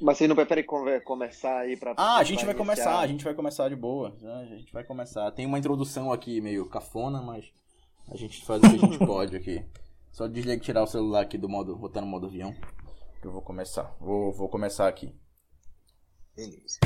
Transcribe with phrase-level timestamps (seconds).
[0.00, 1.94] Mas vocês não preferem come- começar aí pra.
[1.96, 2.54] Ah, a gente vai iniciar?
[2.56, 4.14] começar, a gente vai começar de boa.
[4.20, 5.30] Já, A gente vai começar.
[5.32, 7.44] Tem uma introdução aqui meio cafona, mas
[8.10, 9.64] a gente faz o que a gente pode aqui.
[10.10, 12.52] Só desligar tirar o celular aqui do modo, botar no modo avião.
[13.20, 13.94] que Eu vou começar.
[14.00, 15.14] Vou, vou começar aqui.
[16.34, 16.78] Beleza.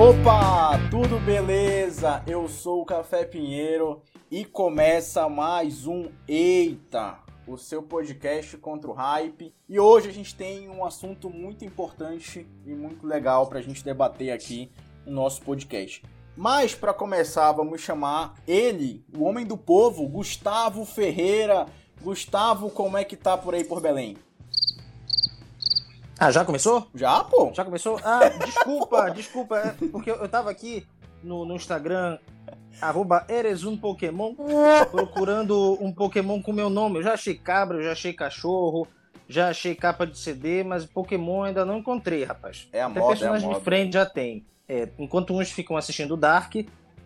[0.00, 2.24] Opa, tudo beleza?
[2.26, 4.00] Eu sou o Café Pinheiro
[4.30, 9.54] e começa mais um Eita, o seu podcast contra o hype.
[9.68, 14.32] E hoje a gente tem um assunto muito importante e muito legal pra gente debater
[14.32, 14.72] aqui
[15.04, 16.02] no nosso podcast.
[16.34, 21.66] Mas para começar, vamos chamar ele, o homem do povo, Gustavo Ferreira.
[22.00, 24.16] Gustavo, como é que tá por aí por Belém?
[26.20, 26.86] Ah, já começou?
[26.94, 27.50] Já, pô?
[27.54, 27.98] Já começou?
[28.04, 30.86] Ah, desculpa, desculpa, é porque eu, eu tava aqui
[31.22, 32.18] no, no Instagram,
[32.78, 34.34] arroba Eresun Pokémon,
[34.90, 36.98] procurando um Pokémon com meu nome.
[36.98, 38.86] Eu já achei cabra, eu já achei cachorro,
[39.26, 42.68] já achei capa de CD, mas Pokémon ainda não encontrei, rapaz.
[42.70, 43.58] É a Até moda, é a personagem moda.
[43.58, 44.44] de frente já tem.
[44.68, 46.54] É, enquanto uns ficam assistindo Dark,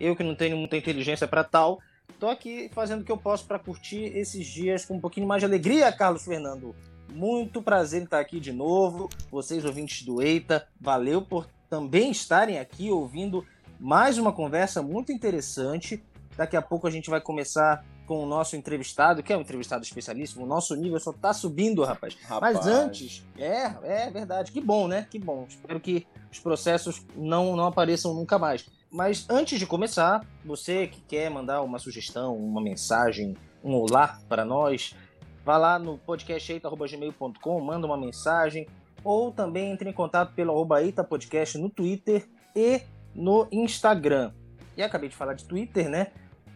[0.01, 1.79] eu que não tenho muita inteligência pra tal,
[2.19, 5.41] tô aqui fazendo o que eu posso pra curtir esses dias com um pouquinho mais
[5.41, 6.75] de alegria, Carlos Fernando.
[7.13, 9.09] Muito prazer em estar aqui de novo.
[9.31, 13.45] Vocês ouvintes do Eita, valeu por também estarem aqui ouvindo
[13.81, 16.03] mais uma conversa muito interessante.
[16.37, 19.83] Daqui a pouco a gente vai começar com o nosso entrevistado, que é um entrevistado
[19.83, 20.45] especialíssimo.
[20.45, 22.17] O nosso nível só tá subindo, rapaz.
[22.23, 22.57] Rapaz.
[22.57, 24.53] Mas antes, é, é verdade.
[24.53, 25.07] Que bom, né?
[25.11, 25.47] Que bom.
[25.49, 28.69] Espero que os processos não, não apareçam nunca mais.
[28.91, 34.45] Mas antes de começar, você que quer mandar uma sugestão, uma mensagem, um olá para
[34.45, 34.95] nós,
[35.45, 38.67] vá lá no podcasteita.gmail.com, manda uma mensagem,
[39.05, 40.79] ou também entre em contato pelo arroba
[41.09, 42.81] Podcast no Twitter e
[43.15, 44.33] no Instagram.
[44.77, 46.09] E acabei de falar de Twitter, né?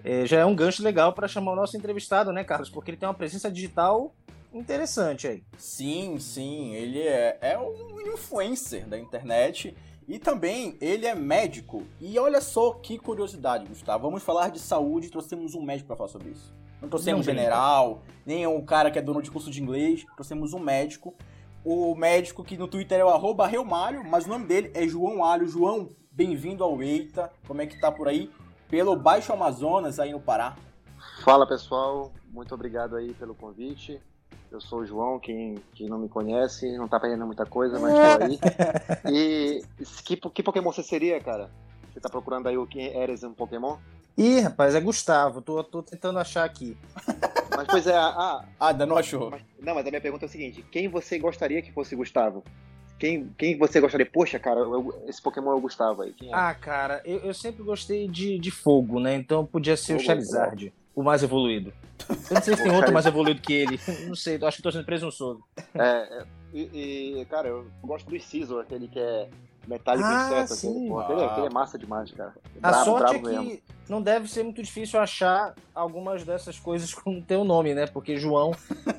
[0.02, 2.70] É, já é um gancho legal para chamar o nosso entrevistado, né, Carlos?
[2.70, 4.14] Porque ele tem uma presença digital
[4.52, 5.44] interessante aí.
[5.58, 9.76] Sim, sim, ele é, é um influencer da internet
[10.08, 11.84] e também ele é médico.
[12.00, 14.04] E olha só que curiosidade, Gustavo.
[14.04, 16.57] Vamos falar de saúde, trouxemos um médico para falar sobre isso.
[16.80, 20.04] Não trouxemos Não um general, nem um cara que é dono de curso de inglês,
[20.14, 21.14] trouxemos um médico.
[21.64, 25.24] O médico que no Twitter é o arroba Reumário, mas o nome dele é João
[25.24, 25.48] Alho.
[25.48, 27.32] João, bem-vindo ao Eita.
[27.46, 28.30] Como é que tá por aí?
[28.68, 30.56] Pelo Baixo Amazonas, aí no Pará.
[31.24, 34.00] Fala pessoal, muito obrigado aí pelo convite.
[34.50, 37.92] Eu sou o João, quem, quem não me conhece, não tá perdendo muita coisa, mas
[37.92, 38.38] tô aí.
[39.12, 39.62] E
[40.04, 41.50] que, que Pokémon você seria, cara?
[41.92, 43.76] Você tá procurando aí o que eres um Pokémon?
[44.18, 45.40] Ih, rapaz, é Gustavo.
[45.40, 46.76] Tô, tô tentando achar aqui.
[47.56, 49.30] Mas pois é, ah, Ah, ainda não achou.
[49.30, 52.42] mas- não, mas a minha pergunta é o seguinte: quem você gostaria que fosse Gustavo?
[52.98, 54.04] Quem, quem você gostaria?
[54.04, 56.14] Poxa, cara, eu- esse Pokémon é o Gustavo aí.
[56.20, 56.30] É?
[56.34, 59.14] Ah, cara, eu, eu sempre gostei de, de fogo, né?
[59.14, 61.72] Então podia ser o Fogo, Charizard, o mais evoluído.
[62.10, 63.78] Eu não sei se tem O outro mais evoluído que ele.
[64.08, 65.44] Não sei, acho que tô sendo presunçoso.
[65.74, 69.28] É, é, e, e, cara, eu gosto do Scizor, aquele que é
[69.68, 70.54] metálico Ah, inseto.
[70.54, 70.98] sim.
[70.98, 72.32] Aquele, pô, aquele, é massa demais, cara.
[72.62, 73.62] A Brabo, sorte é brabo que mesmo.
[73.88, 77.86] não deve ser muito difícil achar algumas dessas coisas com o teu nome, né?
[77.86, 78.52] Porque João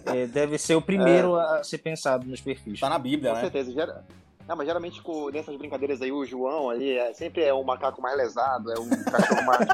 [0.05, 2.79] é, deve ser o primeiro a ser pensado nos perfis.
[2.79, 3.41] Tá na Bíblia, Com né?
[3.41, 3.71] certeza.
[3.71, 4.05] Gera...
[4.47, 8.01] Não, mas geralmente com, nessas brincadeiras aí, o João ali é, sempre é um macaco
[8.01, 9.59] mais lesado, é um cachorro mais.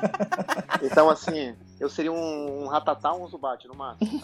[0.83, 4.21] Então, assim, eu seria um, um ratatá ou um Zubat, no máximo.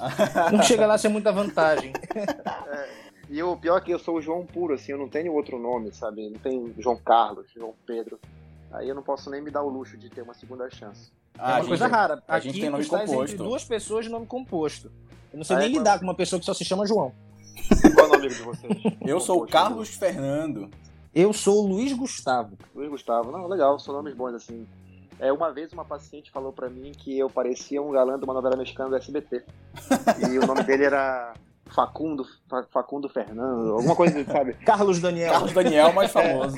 [0.52, 1.94] Não chega lá a ser muita vantagem.
[3.32, 5.58] E o pior é que eu sou o João puro, assim, eu não tenho outro
[5.58, 6.30] nome, sabe?
[6.30, 8.20] Não tem João Carlos, João Pedro.
[8.72, 11.10] Aí eu não posso nem me dar o luxo de ter uma segunda chance.
[11.40, 12.24] Ah, é a uma gente- coisa rara.
[12.28, 13.24] a Aqui gente tem nome composto.
[13.24, 14.92] entre duas pessoas de nome composto.
[15.32, 17.14] Eu não sei Ah, nem é, lidar com uma pessoa que só se chama João.
[17.96, 18.74] Qual é o nome de vocês?
[19.02, 20.70] Eu sou o Poxa, Carlos Fernando.
[21.16, 22.58] Eu sou o Luiz Gustavo.
[22.76, 23.32] Luiz Gustavo.
[23.32, 24.68] Não, legal, são nomes bons, assim.
[25.20, 28.34] É, uma vez uma paciente falou pra mim que eu parecia um galã de uma
[28.34, 29.44] novela mexicana do SBT.
[30.30, 31.34] e o nome dele era
[31.74, 34.54] Facundo, Fa- Facundo Fernando, alguma coisa, assim, sabe?
[34.66, 35.32] Carlos Daniel.
[35.32, 36.58] Carlos Daniel, mais famoso.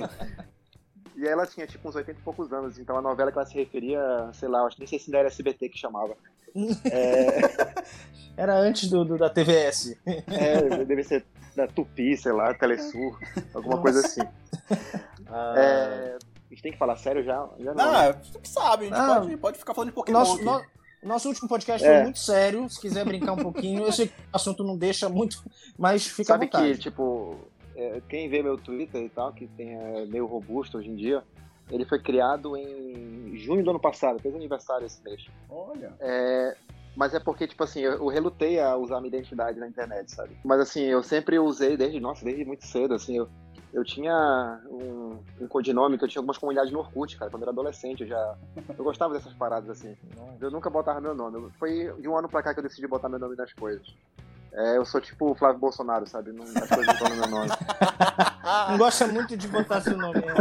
[1.15, 3.53] E ela tinha tipo uns 80 e poucos anos, então a novela que ela se
[3.55, 3.99] referia,
[4.33, 6.15] sei lá, acho que nem sei se ainda era SBT que chamava.
[8.35, 9.95] Era antes do, do- da TVS.
[10.05, 11.23] É, deve ser
[11.55, 13.17] da Tupi, sei lá, Telesur,
[13.53, 14.21] alguma coisa assim.
[15.27, 17.47] Ah, É, a gente tem que falar sério já?
[17.59, 17.95] já Não, não.
[18.01, 19.19] é, tu que sabe, a gente Ah.
[19.19, 20.45] pode, pode ficar falando de Pokémon Nosso, aqui.
[20.45, 20.61] no-
[21.03, 21.93] nosso último podcast É.
[21.95, 22.69] foi muito sério.
[22.69, 25.43] Se quiser brincar um pouquinho, eu sei que o assunto não deixa muito,
[25.77, 26.73] mas fica Sabe à vontade.
[26.73, 27.37] que, tipo,
[27.75, 31.23] é, quem vê meu Twitter e tal, que tem, é meio robusto hoje em dia,
[31.71, 35.25] ele foi criado em junho do ano passado, fez aniversário esse mês.
[35.49, 35.93] Olha.
[35.99, 36.55] É,
[36.95, 40.37] Mas é porque, tipo assim, eu, eu relutei a usar minha identidade na internet, sabe?
[40.43, 43.27] Mas assim, eu sempre usei desde, nossa, desde muito cedo, assim, eu,
[43.73, 47.45] eu tinha um, um codinome que eu tinha algumas comunidades no Orkut, cara, quando eu
[47.47, 48.35] era adolescente, eu já...
[48.77, 49.97] Eu gostava dessas paradas, assim.
[50.39, 51.51] Eu nunca botava meu nome.
[51.59, 53.85] Foi de um ano pra cá que eu decidi botar meu nome nas coisas.
[54.53, 56.31] É, eu sou tipo o Flávio Bolsonaro, sabe?
[56.31, 57.49] Não, as coisas não estão no meu nome.
[58.69, 60.33] Não gosta muito de botar seu nome, né?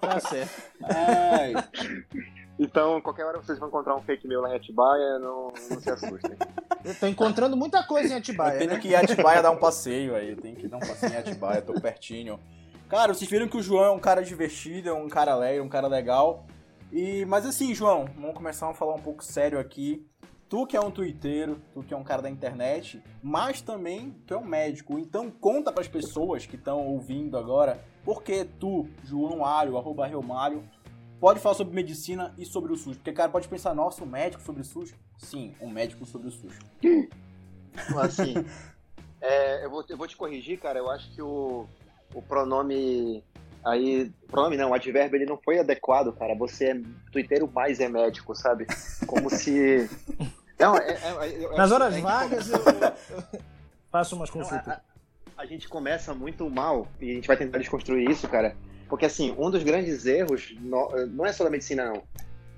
[0.00, 0.62] Tá certo.
[0.82, 1.52] Ai,
[2.58, 5.90] Então, qualquer hora vocês vão encontrar um fake meu lá em Atibaia, não, não se
[5.90, 6.36] assustem.
[6.84, 8.78] Eu tô encontrando muita coisa em eu Atibaia, tenho né?
[8.78, 10.34] que ir a Atibaia dar um passeio aí.
[10.36, 12.40] Tenho que dar um passeio em Atibaia, tô pertinho.
[12.90, 15.68] Cara, vocês viram que o João é um cara divertido, é um cara alegre, um
[15.68, 16.44] cara legal.
[16.90, 20.04] E, mas assim, João, vamos começar a falar um pouco sério aqui.
[20.48, 24.34] Tu que é um twitteiro, tu que é um cara da internet, mas também tu
[24.34, 24.98] é um médico.
[24.98, 30.68] Então conta pras pessoas que estão ouvindo agora, por que tu, João Alho, arroba Realmário,
[31.20, 32.96] pode falar sobre medicina e sobre o SUS.
[32.96, 34.96] Porque, cara, pode pensar, nossa, um médico sobre o SUS?
[35.16, 36.58] Sim, um médico sobre o SUS.
[38.02, 38.34] Assim,
[39.22, 40.80] é, eu, vou, eu vou te corrigir, cara.
[40.80, 41.68] Eu acho que o,
[42.14, 43.22] o pronome
[43.64, 44.10] aí.
[44.28, 46.34] Pronome não, o advérbio ele não foi adequado, cara.
[46.36, 46.80] Você é
[47.12, 48.66] twitteiro mais é médico, sabe?
[49.06, 49.88] Como se.
[50.58, 53.40] Não, é, é- eu- Nas horas vagas eu, eu
[53.90, 54.68] faço umas Não, consultas.
[54.68, 54.80] a,
[55.38, 58.54] a gente começa muito mal e a gente vai tentar desconstruir isso, cara.
[58.88, 62.02] Porque, assim, um dos grandes erros no- não é só da medicina, não.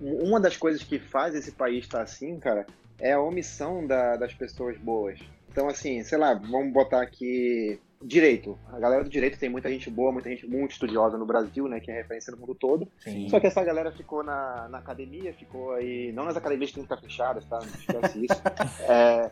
[0.00, 2.66] Um- Uma das coisas que faz esse país estar assim, cara,
[2.98, 5.18] é a omissão da- das pessoas boas.
[5.50, 8.58] Então, assim, sei lá, vamos botar aqui direito.
[8.72, 11.80] A galera do direito tem muita gente boa, muita gente muito estudiosa no Brasil, né,
[11.80, 12.88] que é referência no mundo todo.
[12.98, 13.28] Sim.
[13.28, 16.12] Só que essa galera ficou na, na academia, ficou aí.
[16.12, 17.58] Não nas academias que têm que estar fechadas, tá?
[17.58, 18.42] Não esquece isso.
[18.88, 19.30] É,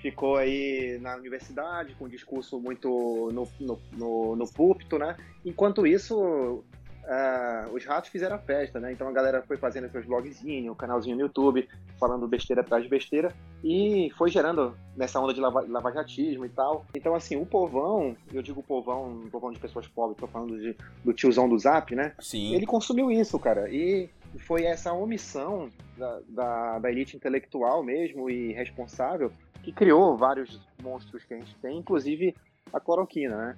[0.00, 2.88] ficou aí na universidade com um discurso muito
[3.32, 5.16] no, no, no, no púlpito, né?
[5.44, 6.64] Enquanto isso,
[7.12, 8.92] ah, os ratos fizeram a festa, né?
[8.92, 11.68] Então a galera foi fazendo seus blogzinhos, o canalzinho no YouTube,
[11.98, 13.34] falando besteira atrás de besteira,
[13.64, 16.86] e foi gerando nessa onda de lava, lavajatismo e tal.
[16.94, 21.12] Então, assim, o povão, eu digo povão, falando de pessoas pobres, tô falando de, do
[21.12, 22.14] tiozão do Zap, né?
[22.20, 22.54] Sim.
[22.54, 23.68] ele consumiu isso, cara.
[23.68, 24.08] E
[24.46, 25.68] foi essa omissão
[25.98, 29.32] da, da, da elite intelectual mesmo e responsável
[29.64, 32.36] que criou vários monstros que a gente tem, inclusive
[32.72, 33.56] a cloroquina, né?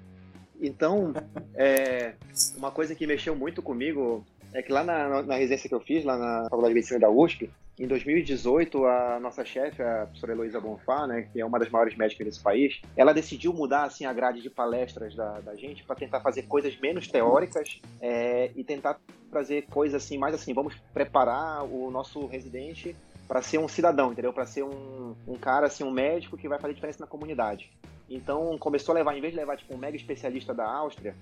[0.62, 1.12] Então,
[1.54, 2.14] é,
[2.56, 4.24] uma coisa que mexeu muito comigo
[4.54, 7.10] é que lá na, na residência que eu fiz, lá na Faculdade de Medicina da
[7.10, 11.70] USP, em 2018, a nossa chefe, a professora Heloísa Bonfá, né, que é uma das
[11.70, 15.82] maiores médicas desse país, ela decidiu mudar assim, a grade de palestras da, da gente
[15.82, 19.00] para tentar fazer coisas menos teóricas é, e tentar
[19.30, 22.94] trazer coisas assim, mais assim, vamos preparar o nosso residente
[23.26, 24.32] para ser um cidadão, entendeu?
[24.32, 27.70] Para ser um, um cara, assim, um médico que vai fazer diferença na comunidade.
[28.14, 31.16] Então, começou a levar, em vez de levar tipo um mega especialista da Áustria,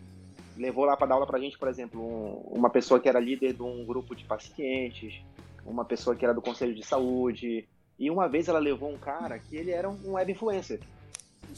[0.57, 3.55] levou lá para dar aula pra gente, por exemplo, um- uma pessoa que era líder
[3.55, 5.23] de um grupo de pacientes,
[5.65, 9.39] uma pessoa que era do conselho de saúde, e uma vez ela levou um cara
[9.39, 10.81] que ele era um web influencer.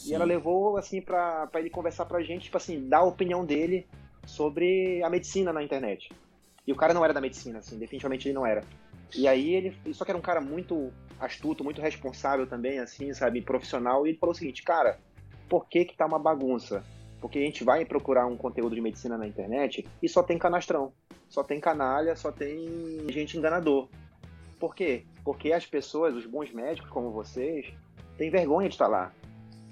[0.04, 3.86] E ela levou, assim, pra ele conversar pra gente, tipo assim, dar a opinião dele
[4.26, 6.10] sobre a medicina na internet.
[6.66, 8.62] E o cara não era da medicina, assim, definitivamente ele não era.
[9.16, 13.40] E aí ele, só que era um cara muito astuto, muito responsável também, assim, sabe,
[13.42, 14.98] profissional, e ele falou o seguinte, cara,
[15.52, 16.82] por que que tá uma bagunça?
[17.20, 20.94] Porque a gente vai procurar um conteúdo de medicina na internet e só tem canastrão,
[21.28, 23.86] só tem canalha, só tem gente enganador.
[24.58, 25.04] Por quê?
[25.22, 27.70] Porque as pessoas, os bons médicos como vocês,
[28.16, 29.12] têm vergonha de estar lá.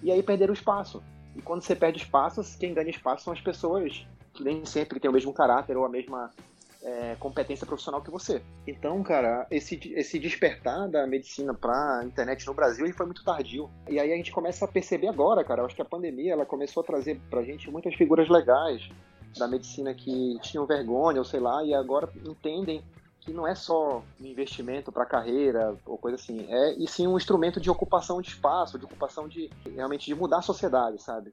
[0.03, 1.03] E aí perderam espaço.
[1.35, 5.09] E quando você perde espaço, quem ganha espaço são as pessoas que nem sempre têm
[5.09, 6.31] o mesmo caráter ou a mesma
[6.83, 8.43] é, competência profissional que você.
[8.67, 13.71] Então, cara, esse, esse despertar da medicina pra internet no Brasil ele foi muito tardio.
[13.89, 15.63] E aí a gente começa a perceber agora, cara.
[15.63, 18.89] Eu acho que a pandemia ela começou a trazer pra gente muitas figuras legais
[19.37, 22.83] da medicina que tinham vergonha, ou sei lá, e agora entendem
[23.21, 27.19] que não é só um investimento para carreira ou coisa assim, é e sim um
[27.19, 31.33] instrumento de ocupação de espaço, de ocupação de realmente de mudar a sociedade, sabe?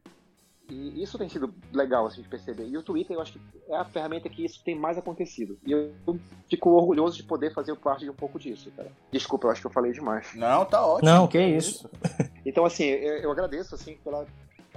[0.69, 2.67] E isso tem sido legal assim, de perceber.
[2.67, 5.57] E o Twitter, eu acho que é a ferramenta que isso tem mais acontecido.
[5.65, 6.19] E eu
[6.49, 8.91] fico orgulhoso de poder fazer parte de um pouco disso, cara.
[9.11, 10.33] Desculpa, eu acho que eu falei demais.
[10.35, 11.09] Não, tá ótimo.
[11.09, 11.89] Não, que isso.
[12.45, 14.25] Então, assim, eu, eu agradeço, assim, pela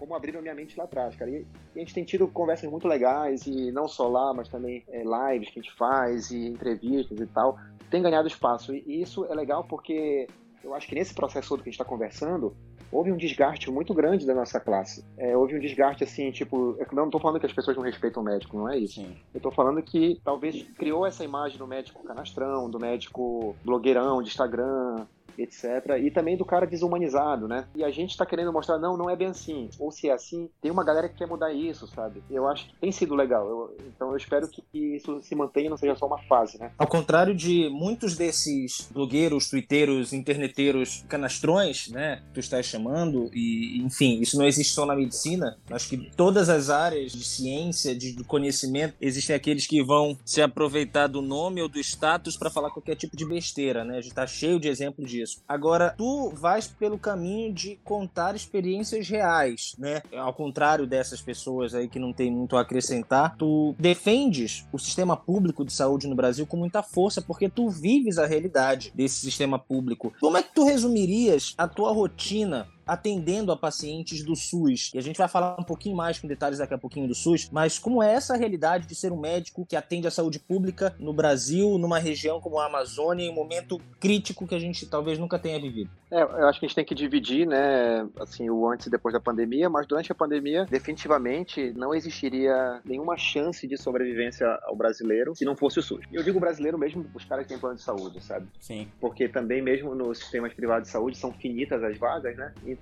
[0.00, 1.30] como abriram a minha mente lá atrás, cara.
[1.30, 4.82] E, e a gente tem tido conversas muito legais, e não só lá, mas também
[4.88, 7.58] é, lives que a gente faz, e entrevistas e tal.
[7.90, 8.74] Tem ganhado espaço.
[8.74, 10.26] E, e isso é legal porque
[10.62, 12.54] eu acho que nesse processo todo que a gente está conversando,
[12.92, 15.04] houve um desgaste muito grande da nossa classe.
[15.16, 16.76] É, houve um desgaste, assim, tipo...
[16.78, 18.94] Eu não estou falando que as pessoas não respeitam o médico, não é isso.
[18.94, 19.16] Sim.
[19.32, 24.28] Eu tô falando que talvez criou essa imagem do médico canastrão, do médico blogueirão de
[24.28, 25.06] Instagram.
[25.42, 25.98] Etc.
[26.02, 27.66] E também do cara desumanizado, né?
[27.74, 29.68] E a gente tá querendo mostrar, não, não é bem assim.
[29.78, 32.22] Ou se é assim, tem uma galera que quer mudar isso, sabe?
[32.30, 33.48] Eu acho que tem sido legal.
[33.48, 36.70] Eu, então eu espero que isso se mantenha, não seja só uma fase, né?
[36.78, 42.22] Ao contrário de muitos desses blogueiros, twitteiros, interneteiros canastrões, né?
[42.28, 45.58] Que tu estás chamando, e enfim, isso não existe só na medicina.
[45.70, 51.06] Acho que todas as áreas de ciência, de conhecimento, existem aqueles que vão se aproveitar
[51.06, 53.98] do nome ou do status para falar qualquer tipo de besteira, né?
[53.98, 55.29] A gente tá cheio de exemplos disso.
[55.48, 60.02] Agora, tu vais pelo caminho de contar experiências reais, né?
[60.16, 65.16] Ao contrário dessas pessoas aí que não tem muito a acrescentar, tu defendes o sistema
[65.16, 69.58] público de saúde no Brasil com muita força porque tu vives a realidade desse sistema
[69.58, 70.12] público.
[70.20, 74.90] Como é que tu resumirias a tua rotina atendendo a pacientes do SUS.
[74.92, 77.48] E a gente vai falar um pouquinho mais com detalhes daqui a pouquinho do SUS,
[77.52, 81.12] mas como é essa realidade de ser um médico que atende a saúde pública no
[81.12, 85.38] Brasil, numa região como a Amazônia, em um momento crítico que a gente talvez nunca
[85.38, 85.88] tenha vivido?
[86.10, 89.12] É, eu acho que a gente tem que dividir, né, assim, o antes e depois
[89.12, 95.36] da pandemia, mas durante a pandemia, definitivamente não existiria nenhuma chance de sobrevivência ao brasileiro
[95.36, 96.04] se não fosse o SUS.
[96.12, 98.48] Eu digo brasileiro mesmo, os caras que têm plano de saúde, sabe?
[98.58, 98.88] Sim.
[99.00, 102.52] Porque também mesmo nos sistemas privados de saúde são finitas as vagas, né?
[102.66, 102.79] Então,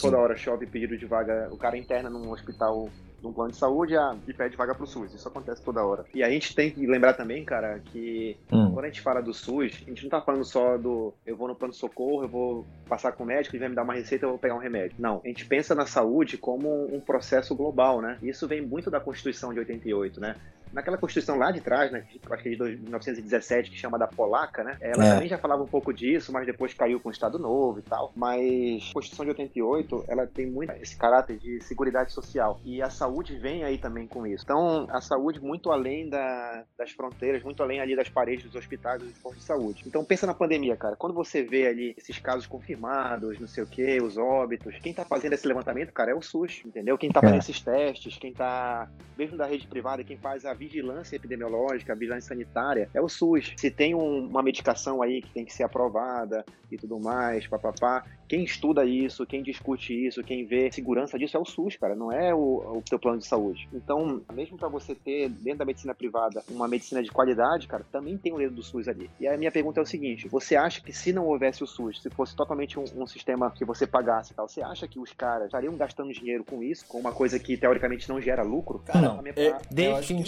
[0.00, 2.88] toda hora chove pedido de vaga, o cara interna num hospital
[3.22, 5.14] num plano de saúde ah, e pede vaga pro SUS.
[5.14, 6.04] Isso acontece toda hora.
[6.14, 8.70] E a gente tem que lembrar também, cara, que hum.
[8.72, 11.48] quando a gente fala do SUS, a gente não tá falando só do eu vou
[11.48, 13.94] no plano de socorro, eu vou passar com o médico e vai me dar uma
[13.94, 14.96] receita, eu vou pegar um remédio.
[14.98, 18.18] Não, a gente pensa na saúde como um processo global, né?
[18.22, 20.36] Isso vem muito da Constituição de 88, né?
[20.72, 24.62] Naquela Constituição lá de trás, né, acho que é de 1917, que chama da Polaca,
[24.62, 25.14] né, ela é.
[25.14, 28.12] também já falava um pouco disso, mas depois caiu com o Estado Novo e tal.
[28.14, 32.60] Mas a Constituição de 88, ela tem muito esse caráter de seguridade social.
[32.64, 34.44] E a saúde vem aí também com isso.
[34.44, 39.02] Então, a saúde muito além da, das fronteiras, muito além ali das paredes dos hospitais,
[39.02, 39.84] dos postos de saúde.
[39.86, 40.96] Então, pensa na pandemia, cara.
[40.96, 45.04] Quando você vê ali esses casos confirmados, não sei o que, os óbitos, quem tá
[45.04, 46.98] fazendo esse levantamento, cara, é o SUS, entendeu?
[46.98, 47.40] Quem tá fazendo é.
[47.40, 52.28] esses testes, quem tá, mesmo da rede privada, quem faz a vigilância epidemiológica, a vigilância
[52.28, 53.52] sanitária, é o SUS.
[53.56, 58.04] Se tem um, uma medicação aí que tem que ser aprovada e tudo mais, papapá,
[58.28, 62.12] quem estuda isso, quem discute isso, quem vê segurança disso é o SUS, cara, não
[62.12, 63.68] é o, o teu plano de saúde.
[63.72, 68.16] Então, mesmo para você ter dentro da medicina privada uma medicina de qualidade, cara, também
[68.16, 69.10] tem o dedo do SUS ali.
[69.20, 72.02] E a minha pergunta é o seguinte: você acha que se não houvesse o SUS,
[72.02, 75.12] se fosse totalmente um, um sistema que você pagasse e tal, você acha que os
[75.12, 78.80] caras estariam gastando dinheiro com isso, com uma coisa que teoricamente não gera lucro?
[78.80, 79.22] Cara, não.
[79.22, 79.34] Minha...
[79.36, 79.54] É,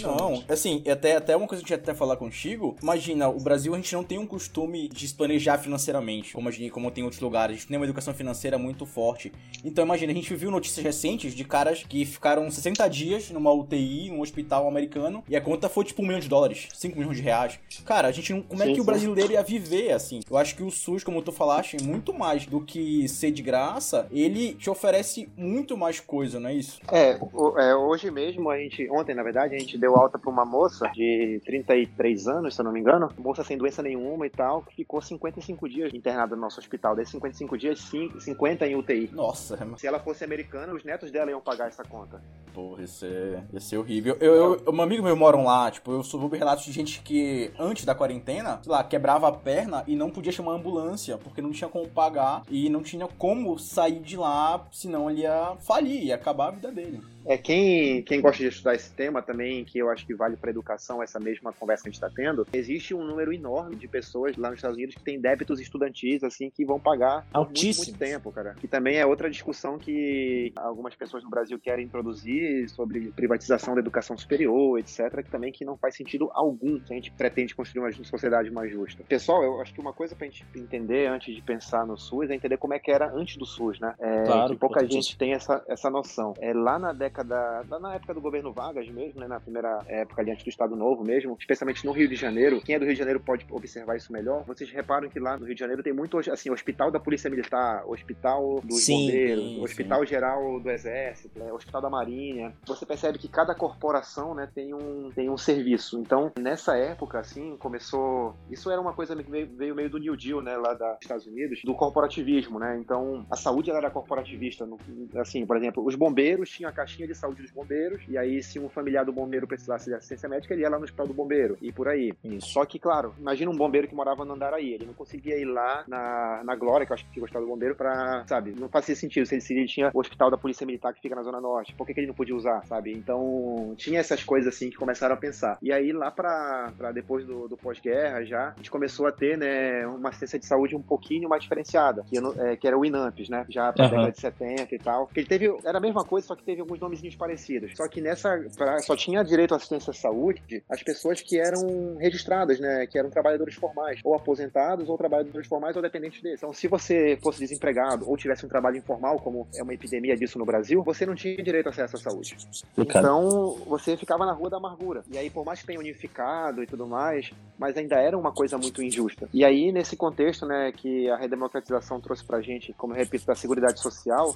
[0.03, 0.43] não.
[0.47, 3.73] Assim, até, até uma coisa que a gente ia até falar contigo, imagina, o Brasil
[3.73, 7.01] a gente não tem um costume de se planejar financeiramente, como, a gente, como tem
[7.01, 7.55] em outros lugares.
[7.55, 9.31] A gente tem uma educação financeira muito forte.
[9.63, 14.09] Então imagina, a gente viu notícias recentes de caras que ficaram 60 dias numa UTI,
[14.09, 17.23] num hospital americano, e a conta foi tipo um milhão de dólares, 5 milhões de
[17.23, 17.59] reais.
[17.85, 18.41] Cara, a gente não.
[18.41, 20.21] Como é que o brasileiro ia viver assim?
[20.29, 23.41] Eu acho que o SUS, como tu falaste, é muito mais do que ser de
[23.41, 26.79] graça, ele te oferece muito mais coisa, não é isso?
[26.91, 27.19] É,
[27.57, 30.87] é hoje mesmo a gente, ontem na verdade, a gente deu alta pra uma moça
[30.89, 34.75] de 33 anos, se eu não me engano, moça sem doença nenhuma e tal, que
[34.75, 36.95] ficou 55 dias internada no nosso hospital.
[36.95, 39.09] Desses 55 dias, 50 em UTI.
[39.13, 42.21] Nossa, Se ela fosse americana, os netos dela iam pagar essa conta.
[42.53, 44.17] Porra, isso é, isso é horrível.
[44.19, 47.51] Eu, eu, eu, um amigo meu moram lá, tipo, eu soube relatos de gente que,
[47.57, 51.41] antes da quarentena, sei lá, quebrava a perna e não podia chamar a ambulância, porque
[51.41, 56.05] não tinha como pagar e não tinha como sair de lá, senão ele ia falir,
[56.05, 57.01] ia acabar a vida dele.
[57.25, 60.49] É, quem, quem gosta de estudar esse tema também, que eu acho que vale para
[60.49, 64.35] educação, essa mesma conversa que a gente está tendo, existe um número enorme de pessoas
[64.37, 67.85] lá nos Estados Unidos que têm débitos estudantis, assim, que vão pagar Altíssimo.
[67.85, 68.55] muito, muito tempo, cara.
[68.55, 73.81] Que também é outra discussão que algumas pessoas no Brasil querem introduzir sobre privatização da
[73.81, 77.83] educação superior, etc., que também que não faz sentido algum se a gente pretende construir
[77.83, 79.03] uma sociedade mais justa.
[79.03, 82.35] Pessoal, eu acho que uma coisa pra gente entender antes de pensar no SUS é
[82.35, 83.93] entender como é que era antes do SUS, né?
[83.99, 86.33] É, claro, que pouca gente tem essa, essa noção.
[86.39, 90.21] É, lá na década década, na época do governo Vargas mesmo, né, na primeira época
[90.21, 92.93] ali antes do Estado Novo mesmo, especialmente no Rio de Janeiro, quem é do Rio
[92.93, 94.43] de Janeiro pode observar isso melhor.
[94.45, 97.83] Vocês reparam que lá no Rio de Janeiro tem muito, assim, hospital da Polícia Militar,
[97.87, 100.05] hospital dos sim, bombeiros, sim, hospital sim.
[100.05, 102.53] geral do Exército, né, hospital da Marinha.
[102.67, 105.99] Você percebe que cada corporação, né, tem um, tem um serviço.
[105.99, 108.35] Então, nessa época, assim, começou...
[108.49, 111.25] Isso era uma coisa que veio, veio meio do New Deal, né, lá dos Estados
[111.25, 112.77] Unidos, do corporativismo, né?
[112.79, 114.67] Então, a saúde era corporativista.
[115.15, 118.59] Assim, por exemplo, os bombeiros tinham a caixinha de saúde dos bombeiros, e aí se
[118.59, 121.57] um familiar do bombeiro precisasse de assistência médica, ele ia lá no hospital do bombeiro,
[121.61, 122.13] e por aí.
[122.23, 122.47] Isso.
[122.47, 125.83] Só que, claro, imagina um bombeiro que morava no Andaraí, ele não conseguia ir lá
[125.87, 129.25] na, na Glória, que eu acho que hospital do bombeiro, pra, sabe, não fazia sentido
[129.25, 131.73] se ele, se ele tinha o hospital da Polícia Militar que fica na Zona Norte,
[131.75, 132.91] por que, que ele não podia usar, sabe?
[132.91, 135.57] Então tinha essas coisas assim que começaram a pensar.
[135.61, 139.85] E aí lá para depois do, do pós-guerra já, a gente começou a ter, né,
[139.87, 143.45] uma assistência de saúde um pouquinho mais diferenciada, que, é, que era o Inamps, né?
[143.49, 143.91] Já pra uhum.
[143.91, 145.07] década de 70 e tal.
[145.07, 147.73] Que ele teve, era a mesma coisa, só que teve alguns nomezinhos parecidos.
[147.75, 151.97] Só que nessa, pra, só tinha direito à assistência à saúde as pessoas que eram
[151.97, 152.87] registradas, né?
[152.87, 156.39] Que eram trabalhadores formais, ou aposentados, ou trabalhadores formais, ou dependentes deles.
[156.39, 160.39] Então, se você fosse desempregado ou tivesse um trabalho informal, como é uma epidemia disso
[160.39, 162.35] no Brasil, você não tinha direito a acesso à saúde.
[162.77, 165.03] Então, você ficava na rua da amargura.
[165.11, 168.57] E aí, por mais que tenha unificado e tudo mais, mas ainda era uma coisa
[168.57, 169.29] muito injusta.
[169.33, 173.35] E aí, nesse contexto, né, que a redemocratização trouxe pra gente, como eu repito, da
[173.35, 174.35] Seguridade Social,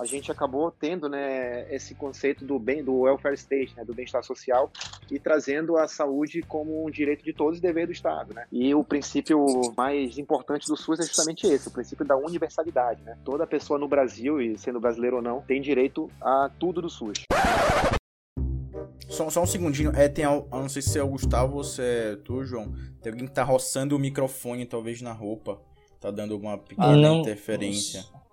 [0.00, 4.24] a gente acabou tendo, né, esse conceito do bem, do welfare state, né, do bem-estar
[4.24, 4.72] social,
[5.10, 8.46] e trazendo a saúde como um direito de todos e dever do Estado, né?
[8.50, 9.44] E o princípio
[9.76, 13.16] mais importante do SUS é justamente esse, o princípio da universalidade, né?
[13.24, 17.24] Toda pessoa no Brasil, e sendo brasileiro ou não, tem direito a tudo do SUS.
[19.08, 21.82] Só, só, um segundinho, é, tem, eu não sei se é o Gustavo ou se
[21.82, 22.72] é tu, João.
[23.02, 25.60] Tem alguém que tá roçando o microfone, talvez na roupa.
[26.00, 28.00] Tá dando uma pequena ah, não, interferência.
[28.00, 28.23] Nossa.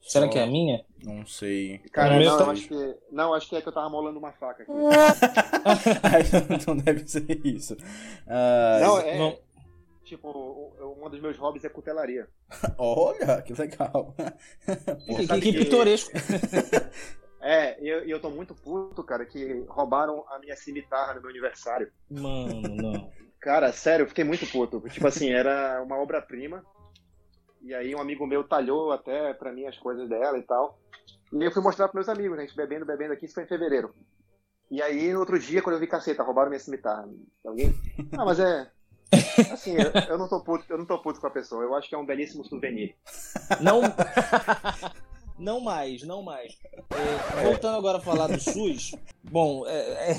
[0.00, 0.84] Será que é a minha?
[1.04, 1.78] Não sei.
[1.92, 2.50] Cara, não, tá...
[2.50, 4.72] acho que, não, acho que é que eu tava molando uma faca aqui.
[6.66, 7.74] não deve ser isso.
[7.74, 9.18] Uh, não, é.
[9.18, 9.38] Não.
[10.04, 12.28] Tipo, um dos meus hobbies é cutelaria.
[12.76, 14.14] Olha, que legal.
[15.06, 16.10] Pô, que, que, pitoresco.
[17.40, 21.30] É, e eu, eu tô muito puto, cara, que roubaram a minha cimitarra no meu
[21.30, 21.90] aniversário.
[22.10, 23.10] Mano, não.
[23.40, 24.80] Cara, sério, eu fiquei muito puto.
[24.90, 26.64] Tipo assim, era uma obra-prima.
[27.62, 30.78] E aí um amigo meu talhou até pra mim as coisas dela e tal.
[31.32, 32.44] E eu fui mostrar pros meus amigos, né?
[32.44, 33.94] A gente bebendo, bebendo aqui, isso foi em fevereiro.
[34.70, 37.08] E aí, no outro dia, quando eu vi caceta, roubaram minha cimitarra.
[37.44, 37.74] Alguém?
[38.16, 38.70] Ah, mas é.
[39.52, 41.62] Assim, eu, eu, não tô puto, eu não tô puto com a pessoa.
[41.62, 42.94] Eu acho que é um belíssimo souvenir.
[43.60, 43.80] Não.
[45.40, 46.54] Não mais, não mais.
[46.90, 50.16] É, voltando agora a falar do SUS, bom, é, é,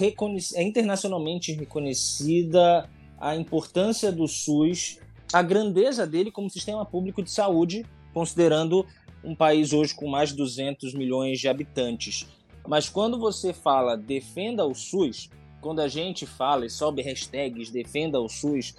[0.55, 4.99] é internacionalmente reconhecida a importância do SUS
[5.33, 8.85] a grandeza dele como sistema público de saúde, considerando
[9.23, 12.27] um país hoje com mais de 200 milhões de habitantes.
[12.67, 15.29] Mas quando você fala defenda o SUS,
[15.61, 18.75] quando a gente fala e sobe hashtags defenda o SUS,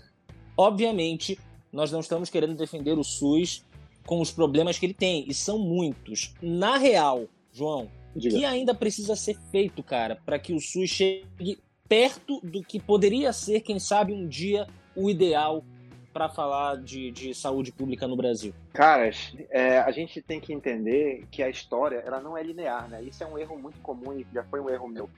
[0.57, 1.39] obviamente
[1.73, 3.65] nós não estamos querendo defender o SUS
[4.05, 6.35] com os problemas que ele tem, e são muitos.
[6.43, 11.59] Na real, João, o que ainda precisa ser feito, cara, para que o SUS chegue
[11.89, 15.65] perto do que poderia ser, quem sabe, um dia o ideal
[16.13, 18.53] para falar de, de saúde pública no Brasil?
[18.73, 23.03] Caras, é, a gente tem que entender que a história ela não é linear, né?
[23.03, 25.09] Isso é um erro muito comum e já foi um erro meu.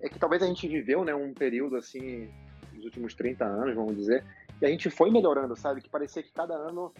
[0.00, 2.28] É que talvez a gente viveu né, um período assim,
[2.72, 4.24] nos últimos 30 anos, vamos dizer,
[4.60, 5.80] e a gente foi melhorando, sabe?
[5.80, 6.92] Que parecia que cada ano,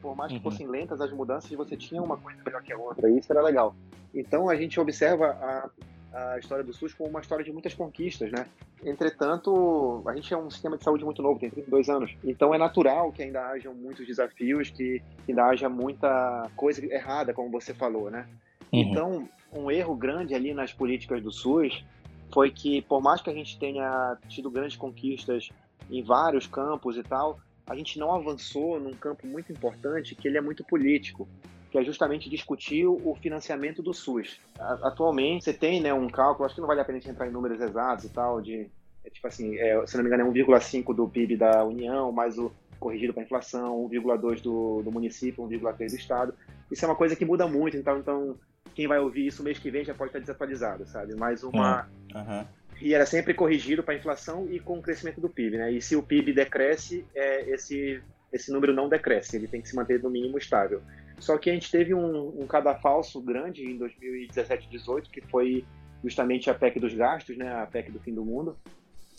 [0.00, 0.42] por mais que uhum.
[0.44, 3.42] fossem lentas as mudanças, você tinha uma coisa melhor que a outra, e isso era
[3.42, 3.76] legal.
[4.14, 5.70] Então a gente observa a,
[6.12, 8.46] a história do SUS como uma história de muitas conquistas, né?
[8.82, 12.16] Entretanto, a gente é um sistema de saúde muito novo, tem 32 anos.
[12.24, 17.50] Então é natural que ainda hajam muitos desafios, que ainda haja muita coisa errada, como
[17.50, 18.26] você falou, né?
[18.72, 18.80] Uhum.
[18.80, 21.84] Então, um erro grande ali nas políticas do SUS
[22.32, 25.50] foi que, por mais que a gente tenha tido grandes conquistas
[25.90, 30.38] em vários campos e tal, a gente não avançou num campo muito importante que ele
[30.38, 31.28] é muito político,
[31.70, 34.40] que é justamente discutir o financiamento do SUS.
[34.58, 37.26] Atualmente, você tem né, um cálculo, acho que não vale a pena a gente entrar
[37.26, 38.68] em números exatos e tal, de,
[39.04, 42.38] é, tipo assim, é, se não me engano, é 1,5 do PIB da União, mais
[42.38, 46.34] o corrigido para inflação, 1,2 do, do município, 1,3 do Estado.
[46.70, 48.36] Isso é uma coisa que muda muito, então, então
[48.74, 51.14] quem vai ouvir isso mês que vem já pode estar desatualizado, sabe?
[51.16, 51.88] Mais uma.
[52.14, 52.46] Uhum.
[52.80, 55.72] E era sempre corrigido para a inflação e com o crescimento do PIB, né?
[55.72, 58.00] E se o PIB decresce, é, esse,
[58.32, 60.80] esse número não decresce, ele tem que se manter no mínimo estável.
[61.18, 65.64] Só que a gente teve um, um cadafalso grande em 2017 18, que foi
[66.02, 67.52] justamente a PEC dos gastos, né?
[67.62, 68.56] A PEC do fim do mundo.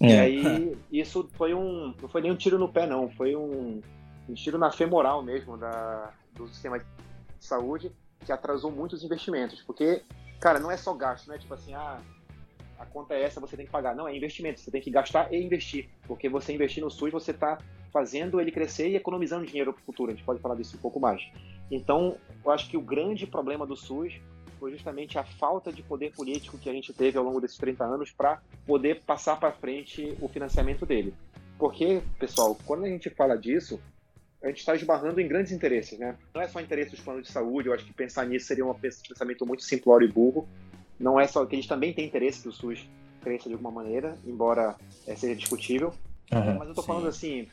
[0.01, 0.07] É.
[0.07, 1.93] E aí, isso foi um.
[2.01, 3.09] Não foi nem um tiro no pé, não.
[3.09, 3.81] Foi um,
[4.27, 6.85] um tiro na femoral mesmo da, do sistema de
[7.39, 7.91] saúde,
[8.25, 9.61] que atrasou muitos investimentos.
[9.61, 10.03] Porque,
[10.39, 11.99] cara, não é só gasto, não é tipo assim, ah,
[12.79, 13.93] a conta é essa, você tem que pagar.
[13.93, 14.61] Não, é investimento.
[14.61, 15.89] Você tem que gastar e investir.
[16.07, 17.57] Porque você investir no SUS, você está
[17.91, 20.11] fazendo ele crescer e economizando dinheiro para o futuro.
[20.11, 21.21] A gente pode falar disso um pouco mais.
[21.71, 24.13] Então, eu acho que o grande problema do SUS
[24.59, 27.83] foi justamente a falta de poder político que a gente teve ao longo desses 30
[27.83, 31.13] anos para poder passar para frente o financiamento dele.
[31.57, 33.79] Porque, pessoal, quando a gente fala disso,
[34.43, 36.17] a gente está esbarrando em grandes interesses, né?
[36.33, 38.73] Não é só interesse dos planos de saúde, eu acho que pensar nisso seria um
[38.73, 40.47] pensamento muito simplório e burro.
[40.99, 42.87] Não é só que gente também tem interesse que o SUS
[43.21, 44.75] cresça de alguma maneira, embora
[45.05, 45.93] é, seja discutível.
[46.31, 47.47] Uhum, Mas eu estou falando assim,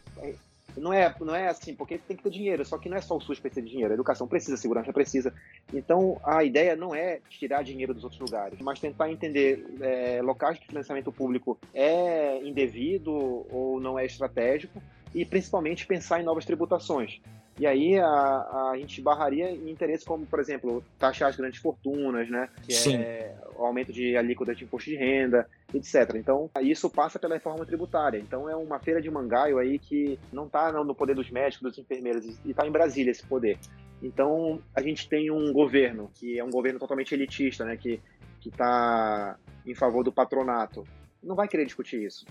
[0.76, 3.16] Não é, não é assim, porque tem que ter dinheiro, só que não é só
[3.16, 5.32] o SUS precisa de dinheiro, a educação precisa, a segurança precisa.
[5.72, 10.58] Então, a ideia não é tirar dinheiro dos outros lugares, mas tentar entender é, locais
[10.60, 13.10] de financiamento público é indevido
[13.50, 14.82] ou não é estratégico
[15.16, 17.20] e principalmente pensar em novas tributações.
[17.58, 22.28] E aí a, a gente barraria em interesses como, por exemplo, taxar as grandes fortunas,
[22.28, 22.50] né?
[22.62, 22.96] Que Sim.
[22.96, 26.16] é o aumento de alíquota de imposto de renda, etc.
[26.16, 28.18] Então, isso passa pela reforma tributária.
[28.18, 31.78] Então, é uma feira de mangaio aí que não está no poder dos médicos, dos
[31.78, 33.58] enfermeiros, e está em Brasília esse poder.
[34.02, 37.78] Então, a gente tem um governo que é um governo totalmente elitista, né?
[37.78, 38.02] Que
[38.46, 40.84] que está em favor do patronato.
[41.22, 42.24] Não vai querer discutir isso.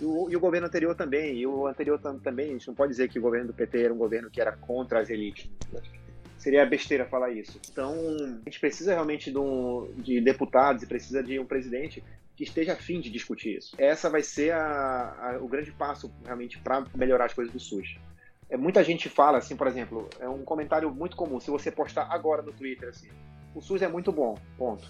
[0.00, 3.08] E o, governo anterior também, e o anterior tam, também, a gente não pode dizer
[3.08, 5.48] que o governo do PT era um governo que era contra as elites.
[6.36, 7.60] Seria besteira falar isso.
[7.70, 12.02] Então, a gente precisa realmente de, um, de deputados e precisa de um presidente
[12.36, 13.76] que esteja afim de discutir isso.
[13.78, 17.96] Essa vai ser a, a, o grande passo, realmente, para melhorar as coisas do SUS.
[18.50, 22.08] É, muita gente fala, assim, por exemplo, é um comentário muito comum, se você postar
[22.10, 23.08] agora no Twitter, assim,
[23.54, 24.86] o SUS é muito bom, ponto.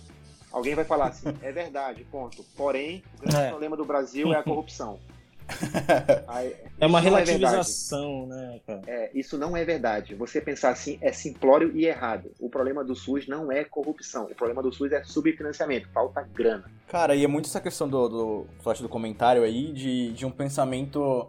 [0.55, 2.45] Alguém vai falar assim, é verdade, ponto.
[2.57, 3.49] Porém, o grande É.
[3.51, 5.01] problema do Brasil é a corrupção.
[6.29, 8.81] Aí, É uma não relativização, né, cara?
[8.87, 10.15] é, isso não é verdade.
[10.15, 12.31] Você pensar assim é simplório e errado.
[12.39, 14.25] O problema do SUS não é corrupção.
[14.27, 15.89] O problema do SUS é subfinanciamento.
[15.93, 16.65] Falta grana.
[16.89, 20.31] Cara, e é muito essa questão do, do flash do comentário aí, de, de um
[20.31, 21.29] pensamento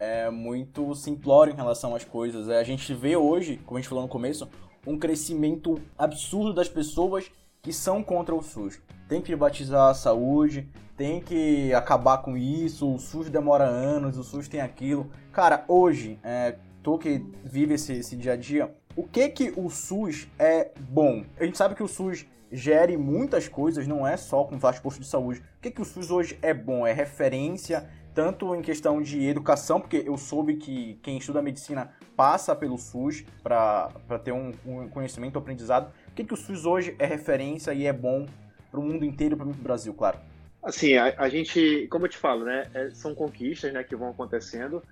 [0.00, 2.48] é, muito simplório em relação às coisas.
[2.48, 4.48] É, a gente vê hoje, como a gente falou no começo,
[4.86, 7.30] um crescimento absurdo das pessoas
[7.62, 8.80] que são contra o SUS.
[9.08, 14.24] Tem que privatizar a saúde, tem que acabar com isso, o SUS demora anos, o
[14.24, 15.08] SUS tem aquilo.
[15.32, 16.56] Cara, hoje, é,
[17.00, 21.24] que vive esse, esse dia a dia, o que que o SUS é bom?
[21.38, 25.06] A gente sabe que o SUS gere muitas coisas, não é só com vários postos
[25.06, 25.40] de saúde.
[25.58, 26.84] O que que o SUS hoje é bom?
[26.84, 32.54] É referência, tanto em questão de educação, porque eu soube que quem estuda medicina passa
[32.54, 33.88] pelo SUS para
[34.22, 35.92] ter um, um conhecimento, aprendizado.
[36.12, 38.26] O que que o SUS hoje é referência e é bom
[38.70, 40.18] para o mundo inteiro para o Brasil, claro?
[40.62, 44.10] Assim, a, a gente, como eu te falo, né, é, são conquistas né, que vão
[44.10, 44.82] acontecendo.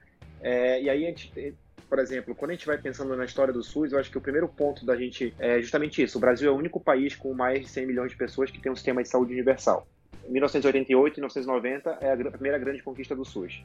[0.40, 1.54] É, e aí, a gente,
[1.90, 4.20] por exemplo, quando a gente vai pensando na história do SUS, eu acho que o
[4.20, 6.16] primeiro ponto da gente é justamente isso.
[6.16, 8.72] O Brasil é o único país com mais de 100 milhões de pessoas que tem
[8.72, 9.86] um sistema de saúde universal.
[10.30, 13.64] Em 1988 e 1990 é a primeira grande conquista do SUS.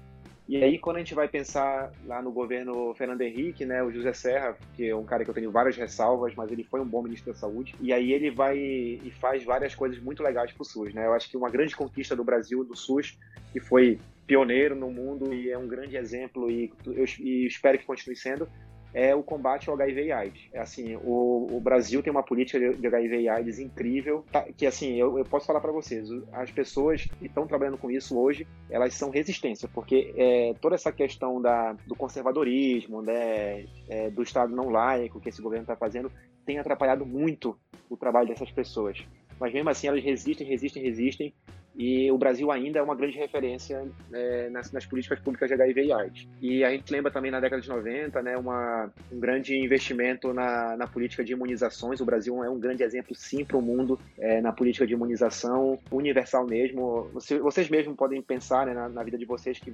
[0.49, 4.13] E aí, quando a gente vai pensar lá no governo Fernando Henrique, né, o José
[4.13, 7.03] Serra, que é um cara que eu tenho várias ressalvas, mas ele foi um bom
[7.03, 10.65] ministro da Saúde, e aí ele vai e faz várias coisas muito legais para o
[10.65, 10.91] SUS.
[10.91, 11.05] Né?
[11.05, 13.15] Eu acho que uma grande conquista do Brasil, do SUS,
[13.53, 17.85] que foi pioneiro no mundo e é um grande exemplo, e eu e espero que
[17.85, 18.49] continue sendo,
[18.95, 20.41] é o combate ao HIV e AIDS.
[20.53, 24.65] É assim, o, o Brasil tem uma política de, HIV e AIDS incrível, tá- que
[24.65, 28.47] assim, eu, eu posso falar para vocês, as pessoas que estão trabalhando com isso hoje,
[28.69, 34.55] elas são resistência, porque é, toda essa questão da, do conservadorismo, né, é, do Estado
[34.55, 36.09] não laico que esse governo está fazendo,
[36.45, 39.05] tem atrapalhado muito o trabalho dessas pessoas.
[39.37, 41.33] Mas mesmo assim, elas resistem, resistem, resistem,
[41.77, 45.83] e o Brasil ainda é uma grande referência é, nas, nas políticas públicas de HIV
[45.83, 46.27] e AIDS.
[46.41, 50.77] E a gente lembra também na década de 90, né, uma, um grande investimento na,
[50.77, 51.99] na política de imunizações.
[51.99, 55.77] O Brasil é um grande exemplo, sim, para o mundo é, na política de imunização
[55.91, 57.09] universal mesmo.
[57.13, 59.73] Você- vocês mesmos podem pensar né, na, na vida de vocês que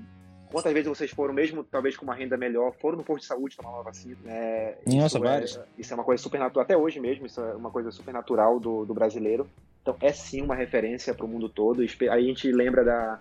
[0.51, 3.55] quantas vezes vocês foram, mesmo talvez com uma renda melhor, foram no posto de saúde
[3.55, 4.17] tomar uma vacina.
[4.25, 5.59] É, Nossa, isso é- vários.
[5.77, 8.59] isso é uma coisa super natural, até hoje mesmo, isso é uma coisa super natural
[8.59, 9.47] do, do brasileiro.
[9.81, 11.81] Então é sim uma referência para o mundo todo.
[11.81, 13.19] Aí a gente lembra da,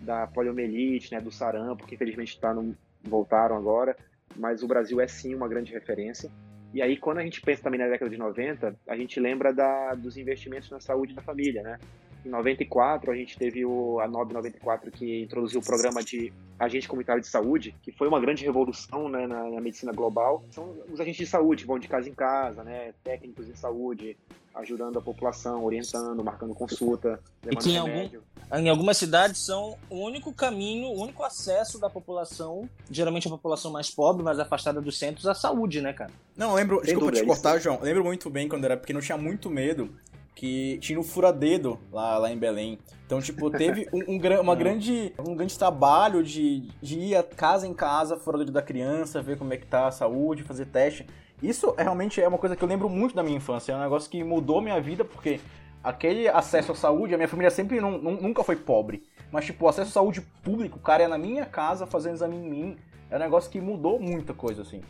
[0.00, 3.96] da poliomielite, né, do sarampo, que infelizmente tá no, voltaram agora,
[4.36, 6.30] mas o Brasil é sim uma grande referência.
[6.74, 9.94] E aí quando a gente pensa também na década de 90, a gente lembra da,
[9.94, 11.78] dos investimentos na saúde da família, né?
[12.24, 16.86] Em 94 a gente teve o, a NOB 94 que introduziu o programa de agente
[16.86, 20.44] comunitário de saúde, que foi uma grande revolução né, na, na medicina global.
[20.50, 24.16] São os agentes de saúde, vão de casa em casa, né, técnicos em saúde,
[24.54, 28.08] ajudando a população, orientando, marcando consulta, levando que em algum-.
[28.54, 33.72] Em algumas cidades são o único caminho, o único acesso da população, geralmente a população
[33.72, 36.10] mais pobre, mais afastada dos centros, à saúde, né, cara?
[36.36, 37.76] Não, eu lembro, Sem desculpa dúvida, te cortar, João.
[37.76, 39.90] Eu lembro muito bem quando era pequeno, eu tinha muito medo
[40.34, 42.78] que tinha o furadedo lá, lá em Belém.
[43.06, 47.66] Então, tipo, teve um, um uma grande, um grande trabalho de, de ir a casa
[47.66, 51.06] em casa, furadedo da criança, ver como é que tá a saúde, fazer teste.
[51.42, 53.72] Isso é, realmente é uma coisa que eu lembro muito da minha infância.
[53.72, 55.40] É um negócio que mudou minha vida, porque
[55.82, 59.04] aquele acesso à saúde, a minha família sempre não, nun- nunca foi pobre.
[59.30, 62.36] Mas, tipo, o acesso à saúde público, o cara é na minha casa fazendo exame
[62.36, 62.76] em mim.
[63.10, 64.80] É um negócio que mudou muita coisa, assim.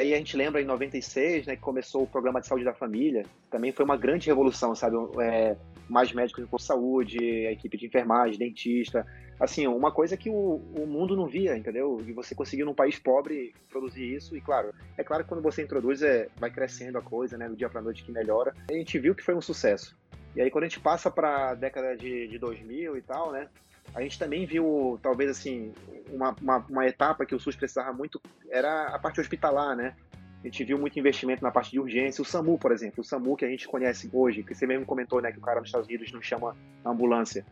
[0.00, 3.22] Aí a gente lembra em 96, né, que começou o programa de saúde da família.
[3.50, 4.96] Também foi uma grande revolução, sabe?
[5.20, 5.54] É,
[5.90, 9.06] mais médicos de saúde, a equipe de enfermagem, dentista.
[9.38, 12.02] Assim, uma coisa que o, o mundo não via, entendeu?
[12.06, 15.62] E você conseguiu num país pobre produzir isso, e claro, é claro que quando você
[15.62, 17.46] introduz, é, vai crescendo a coisa, né?
[17.46, 18.54] Do dia pra noite que melhora.
[18.70, 19.94] A gente viu que foi um sucesso.
[20.34, 23.48] E aí quando a gente passa para a década de, de 2000 e tal, né?
[23.94, 25.72] A gente também viu, talvez assim,
[26.10, 29.94] uma, uma, uma, etapa que o SUS precisava muito, era a parte hospitalar, né?
[30.42, 32.22] A gente viu muito investimento na parte de urgência.
[32.22, 35.20] O SAMU, por exemplo, o SAMU que a gente conhece hoje, que você mesmo comentou,
[35.20, 37.44] né, que o cara nos Estados Unidos não chama ambulância.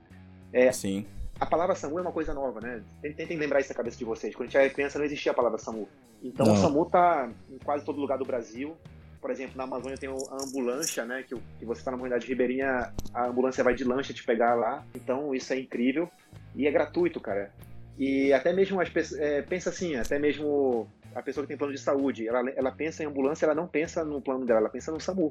[0.53, 1.07] É, Sim.
[1.39, 2.83] A palavra SAMU é uma coisa nova, né?
[3.01, 4.35] Tentem lembrar isso na cabeça de vocês.
[4.35, 5.89] Quando a gente era criança não existia a palavra SAMU.
[6.23, 6.55] Então não.
[6.55, 8.77] o SAMU está em quase todo lugar do Brasil.
[9.29, 11.23] Por exemplo, na Amazônia tem a ambulância, né?
[11.23, 14.83] Que, que você está na comunidade ribeirinha, a ambulância vai de lancha te pegar lá.
[14.95, 16.11] Então isso é incrível.
[16.57, 17.53] E é gratuito, cara.
[17.99, 19.21] E até mesmo as pessoas.
[19.21, 23.03] É, pensa assim, até mesmo a pessoa que tem plano de saúde, ela, ela pensa
[23.03, 25.31] em ambulância, ela não pensa no plano dela, ela pensa no SAMU.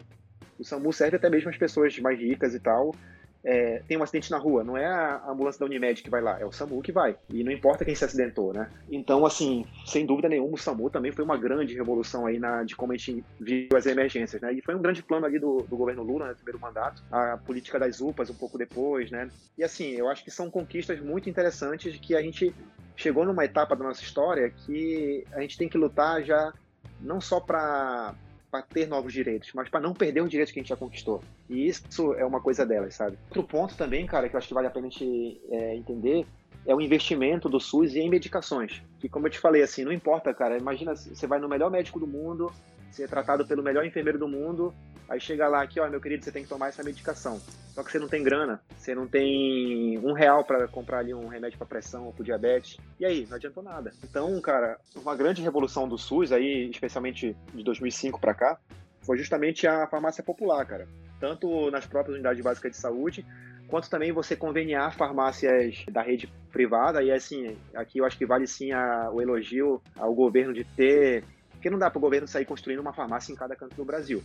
[0.60, 2.94] O SAMU serve até mesmo as pessoas mais ricas e tal,
[3.44, 6.40] é, tem um acidente na rua, não é a ambulância da Unimed que vai lá,
[6.40, 7.16] é o SAMU que vai.
[7.30, 8.70] E não importa quem se acidentou, né?
[8.92, 12.76] Então, assim, sem dúvida nenhuma, o SAMU também foi uma grande revolução aí na, de
[12.76, 14.54] como a gente viu as emergências, né?
[14.54, 17.80] E foi um grande plano ali do, do governo Lula, né, primeiro mandato, a política
[17.80, 19.30] das UPAs um pouco depois, né?
[19.58, 22.54] E assim, eu acho que são conquistas muito interessantes que a gente
[22.96, 26.52] chegou numa etapa da nossa história que a gente tem que lutar já
[27.00, 28.16] não só para
[28.58, 31.22] para ter novos direitos, mas para não perder os direitos que a gente já conquistou.
[31.50, 33.18] E isso é uma coisa delas, sabe?
[33.26, 36.26] Outro ponto também, cara, que eu acho que vale a pena a gente é, entender
[36.66, 38.84] é o investimento do SUS em medicações.
[39.00, 40.58] Que, como eu te falei, assim, não importa, cara.
[40.58, 42.52] Imagina, você vai no melhor médico do mundo,
[42.92, 44.74] ser tratado pelo melhor enfermeiro do mundo,
[45.10, 47.40] aí chega lá aqui, ó, meu querido, você tem que tomar essa medicação.
[47.74, 51.28] Só que você não tem grana, você não tem um real para comprar ali um
[51.28, 52.78] remédio para pressão ou para diabetes.
[53.00, 53.92] E aí, não adiantou nada.
[54.04, 58.60] Então, cara, uma grande revolução do SUS aí, especialmente de 2005 para cá,
[59.02, 60.88] foi justamente a farmácia popular, cara.
[61.20, 63.26] Tanto nas próprias unidades básicas de saúde,
[63.68, 67.04] quanto também você conveniar farmácias da rede privada.
[67.04, 71.24] E assim, aqui eu acho que vale sim a, o elogio ao governo de ter
[71.58, 74.24] porque não dá para o governo sair construindo uma farmácia em cada canto do Brasil.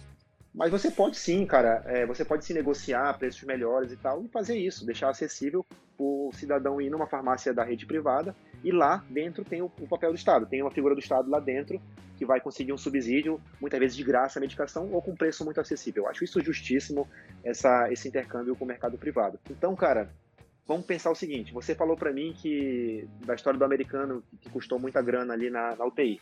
[0.54, 4.28] Mas você pode sim, cara, é, você pode se negociar preços melhores e tal, e
[4.28, 5.64] fazer isso, deixar acessível
[5.98, 10.10] o cidadão ir numa farmácia da rede privada e lá dentro tem o, o, papel
[10.10, 11.80] do Estado, tem uma figura do Estado lá dentro
[12.16, 15.60] que vai conseguir um subsídio, muitas vezes de graça a medicação ou com preço muito
[15.60, 16.04] acessível.
[16.04, 17.08] Eu acho isso justíssimo,
[17.42, 19.40] essa, esse intercâmbio com o mercado privado.
[19.50, 20.12] Então, cara,
[20.66, 24.78] vamos pensar o seguinte: você falou para mim que da história do americano que custou
[24.78, 26.20] muita grana ali na, na UTI.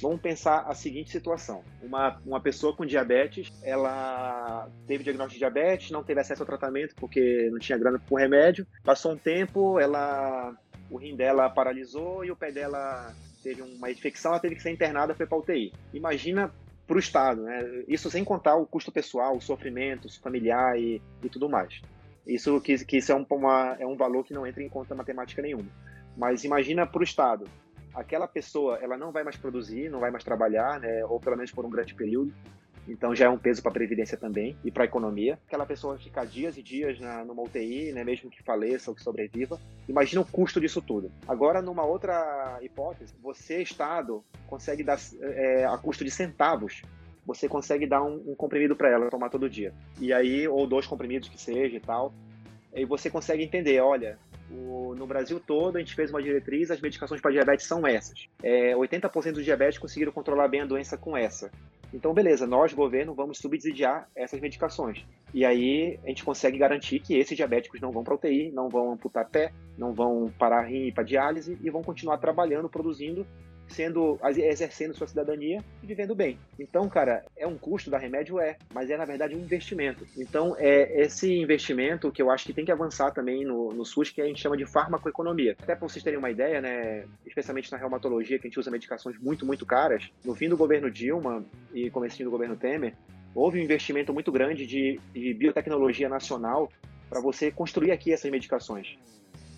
[0.00, 5.90] Vamos pensar a seguinte situação: uma, uma pessoa com diabetes, ela teve diagnóstico de diabetes,
[5.90, 8.66] não teve acesso ao tratamento porque não tinha grana por remédio.
[8.84, 10.54] Passou um tempo, ela,
[10.90, 14.70] o rim dela paralisou e o pé dela teve uma infecção, ela teve que ser
[14.70, 15.72] internada, foi para UTI.
[15.94, 16.52] Imagina
[16.86, 17.84] para o Estado, né?
[17.88, 21.80] Isso sem contar o custo pessoal, o sofrimento familiar e, e tudo mais.
[22.26, 24.94] Isso que, que isso é um, uma, é um valor que não entra em conta
[24.94, 25.70] matemática nenhuma.
[26.16, 27.44] Mas imagina para o Estado
[27.96, 31.50] aquela pessoa ela não vai mais produzir, não vai mais trabalhar, né, ou pelo menos
[31.50, 32.32] por um grande período.
[32.86, 35.40] Então já é um peso para a previdência também e para a economia.
[35.46, 39.02] Aquela pessoa ficar dias e dias na, numa UTI, né, mesmo que faleça ou que
[39.02, 39.58] sobreviva.
[39.88, 41.10] Imagina o custo disso tudo.
[41.26, 46.82] Agora, numa outra hipótese, você Estado consegue dar é, a custo de centavos
[47.26, 49.74] você consegue dar um, um comprimido para ela tomar todo dia.
[50.00, 52.14] E aí, ou dois comprimidos que seja e tal.
[52.72, 54.18] E você consegue entender, olha,
[54.50, 58.28] o, no Brasil todo, a gente fez uma diretriz, as medicações para diabetes são essas.
[58.42, 61.50] É, 80% dos diabéticos conseguiram controlar bem a doença com essa.
[61.92, 65.04] Então, beleza, nós, governo, vamos subsidiar essas medicações.
[65.32, 68.92] E aí a gente consegue garantir que esses diabéticos não vão para UTI, não vão
[68.92, 73.26] amputar pé, não vão parar rim para diálise e vão continuar trabalhando, produzindo
[73.68, 76.38] sendo exercendo sua cidadania e vivendo bem.
[76.58, 80.06] Então, cara, é um custo da remédio é, mas é na verdade um investimento.
[80.16, 84.10] Então, é esse investimento que eu acho que tem que avançar também no, no SUS,
[84.10, 85.56] que a gente chama de farmacoeconomia.
[85.60, 89.18] Até para vocês terem uma ideia, né, especialmente na reumatologia, que a gente usa medicações
[89.18, 92.94] muito, muito caras, no fim do governo Dilma e começo do governo Temer,
[93.34, 96.70] houve um investimento muito grande de, de biotecnologia nacional
[97.08, 98.98] para você construir aqui essas medicações.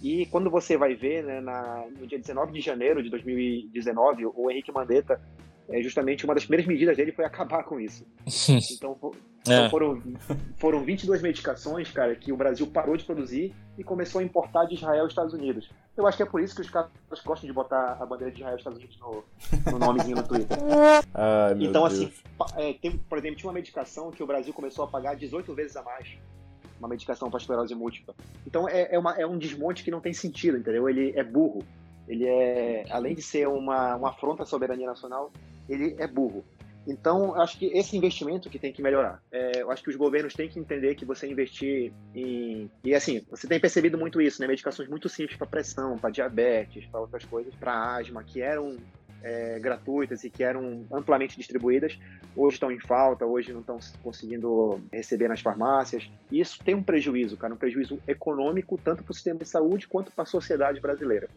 [0.03, 4.51] E quando você vai ver, né, na, no dia 19 de janeiro de 2019, o
[4.51, 5.21] Henrique Mandetta,
[5.69, 8.07] é, justamente uma das primeiras medidas dele foi acabar com isso.
[8.79, 8.97] Então,
[9.41, 9.71] então é.
[9.71, 10.03] foram,
[10.57, 14.75] foram 22 medicações, cara, que o Brasil parou de produzir e começou a importar de
[14.75, 15.71] Israel e Estados Unidos.
[15.97, 16.91] Eu acho que é por isso que os caras
[17.25, 19.25] gostam de botar a bandeira de Israel e Estados Unidos no,
[19.73, 20.57] no nomezinho no Twitter.
[21.15, 21.95] Ai, então, Deus.
[21.95, 22.13] assim,
[22.57, 25.77] é, tem, por exemplo, tinha uma medicação que o Brasil começou a pagar 18 vezes
[25.77, 26.19] a mais
[26.79, 28.14] uma medicação para esclerose múltipla.
[28.47, 30.88] Então é, é, uma, é um desmonte que não tem sentido, entendeu?
[30.88, 31.64] Ele é burro.
[32.07, 35.31] Ele é, além de ser uma, uma afronta à soberania nacional,
[35.69, 36.45] ele é burro.
[36.88, 39.23] Então, acho que esse investimento que tem que melhorar.
[39.31, 42.71] É, eu acho que os governos têm que entender que você investir em.
[42.83, 44.49] E assim, você tem percebido muito isso, né?
[44.49, 48.79] Medicações muito simples para pressão, para diabetes, para outras coisas, para asma, que eram
[49.22, 51.98] é, gratuitas e que eram amplamente distribuídas,
[52.37, 56.11] hoje estão em falta, hoje não estão conseguindo receber nas farmácias.
[56.31, 59.88] E isso tem um prejuízo, cara, um prejuízo econômico, tanto para o sistema de saúde
[59.88, 61.28] quanto para a sociedade brasileira.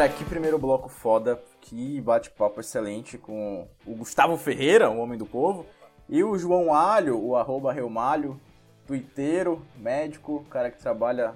[0.00, 5.26] Cara, que primeiro bloco foda, que bate-papo excelente com o Gustavo Ferreira, o homem do
[5.26, 5.66] povo,
[6.08, 8.40] e o João Alho, o arroba Reumalho,
[8.86, 11.34] twitteiro, médico, cara que trabalha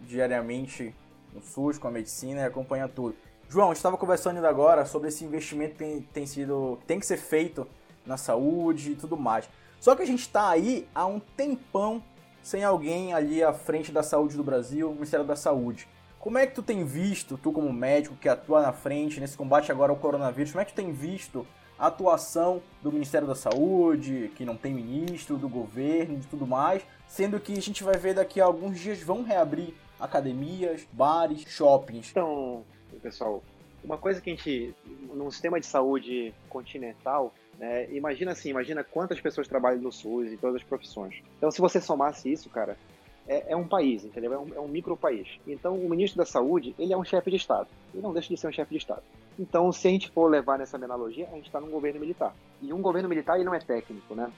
[0.00, 0.94] diariamente
[1.32, 3.16] no SUS com a medicina e acompanha tudo.
[3.48, 7.16] João, estava conversando ainda agora sobre esse investimento que tem, tem sido, tem que ser
[7.16, 7.66] feito
[8.06, 9.48] na saúde e tudo mais.
[9.80, 12.00] Só que a gente está aí há um tempão
[12.44, 15.88] sem alguém ali à frente da saúde do Brasil, o Ministério da Saúde.
[16.24, 19.70] Como é que tu tem visto, tu como médico que atua na frente nesse combate
[19.70, 21.46] agora ao coronavírus, como é que tu tem visto
[21.78, 26.82] a atuação do Ministério da Saúde, que não tem ministro, do governo e tudo mais,
[27.06, 32.12] sendo que a gente vai ver daqui a alguns dias vão reabrir academias, bares, shoppings.
[32.12, 32.64] Então,
[33.02, 33.44] pessoal,
[33.84, 34.74] uma coisa que a gente,
[35.12, 40.38] num sistema de saúde continental, né, imagina assim, imagina quantas pessoas trabalham no SUS e
[40.38, 41.22] todas as profissões.
[41.36, 42.78] Então, se você somasse isso, cara,
[43.26, 44.32] é, é um país, entendeu?
[44.32, 45.28] É um, é um micro país.
[45.46, 47.68] Então, o ministro da Saúde, ele é um chefe de Estado.
[47.92, 49.02] Ele não deixa de ser um chefe de Estado.
[49.38, 52.34] Então, se a gente for levar nessa analogia, a gente está num governo militar.
[52.62, 54.30] E um governo militar, ele não é técnico, né?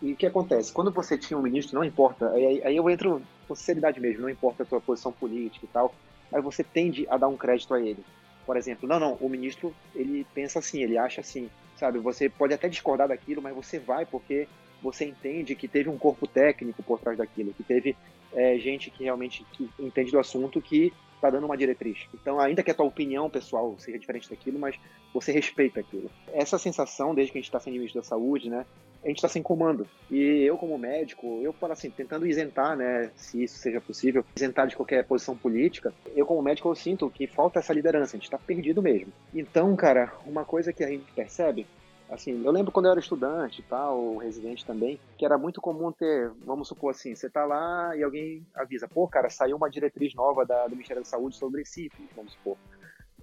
[0.00, 0.72] E o que acontece?
[0.72, 4.28] Quando você tinha um ministro, não importa, aí, aí eu entro com sinceridade mesmo, não
[4.28, 5.94] importa a tua posição política e tal,
[6.32, 8.04] aí você tende a dar um crédito a ele.
[8.44, 12.00] Por exemplo, não, não, o ministro, ele pensa assim, ele acha assim, sabe?
[12.00, 14.48] Você pode até discordar daquilo, mas você vai porque
[14.82, 17.96] você entende que teve um corpo técnico por trás daquilo, que teve
[18.34, 20.92] é, gente que realmente que entende do assunto que
[21.22, 22.08] está dando uma diretriz.
[22.12, 24.76] Então, ainda que a tua opinião pessoal seja diferente daquilo, mas
[25.14, 26.10] você respeita aquilo.
[26.32, 28.66] Essa sensação, desde que a gente está sem ministro da saúde, né,
[29.04, 29.86] a gente está sem comando.
[30.10, 34.66] E eu, como médico, eu falo assim, tentando isentar, né, se isso seja possível, isentar
[34.66, 38.24] de qualquer posição política, eu, como médico, eu sinto que falta essa liderança, a gente
[38.24, 39.12] está perdido mesmo.
[39.32, 41.66] Então, cara, uma coisa que a gente percebe
[42.12, 45.90] Assim, eu lembro quando eu era estudante e tal, residente também, que era muito comum
[45.90, 50.14] ter, vamos supor assim, você tá lá e alguém avisa, pô, cara, saiu uma diretriz
[50.14, 52.58] nova da, do Ministério da Saúde sobre sífilis, vamos supor.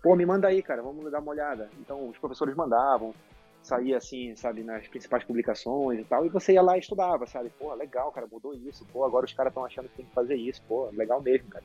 [0.01, 1.69] Pô, me manda aí, cara, vamos dar uma olhada.
[1.79, 3.13] Então, os professores mandavam,
[3.61, 7.51] saía assim, sabe, nas principais publicações e tal, e você ia lá e estudava, sabe?
[7.59, 10.35] Pô, legal, cara, mudou isso, pô, agora os caras estão achando que tem que fazer
[10.35, 11.63] isso, pô, legal mesmo, cara.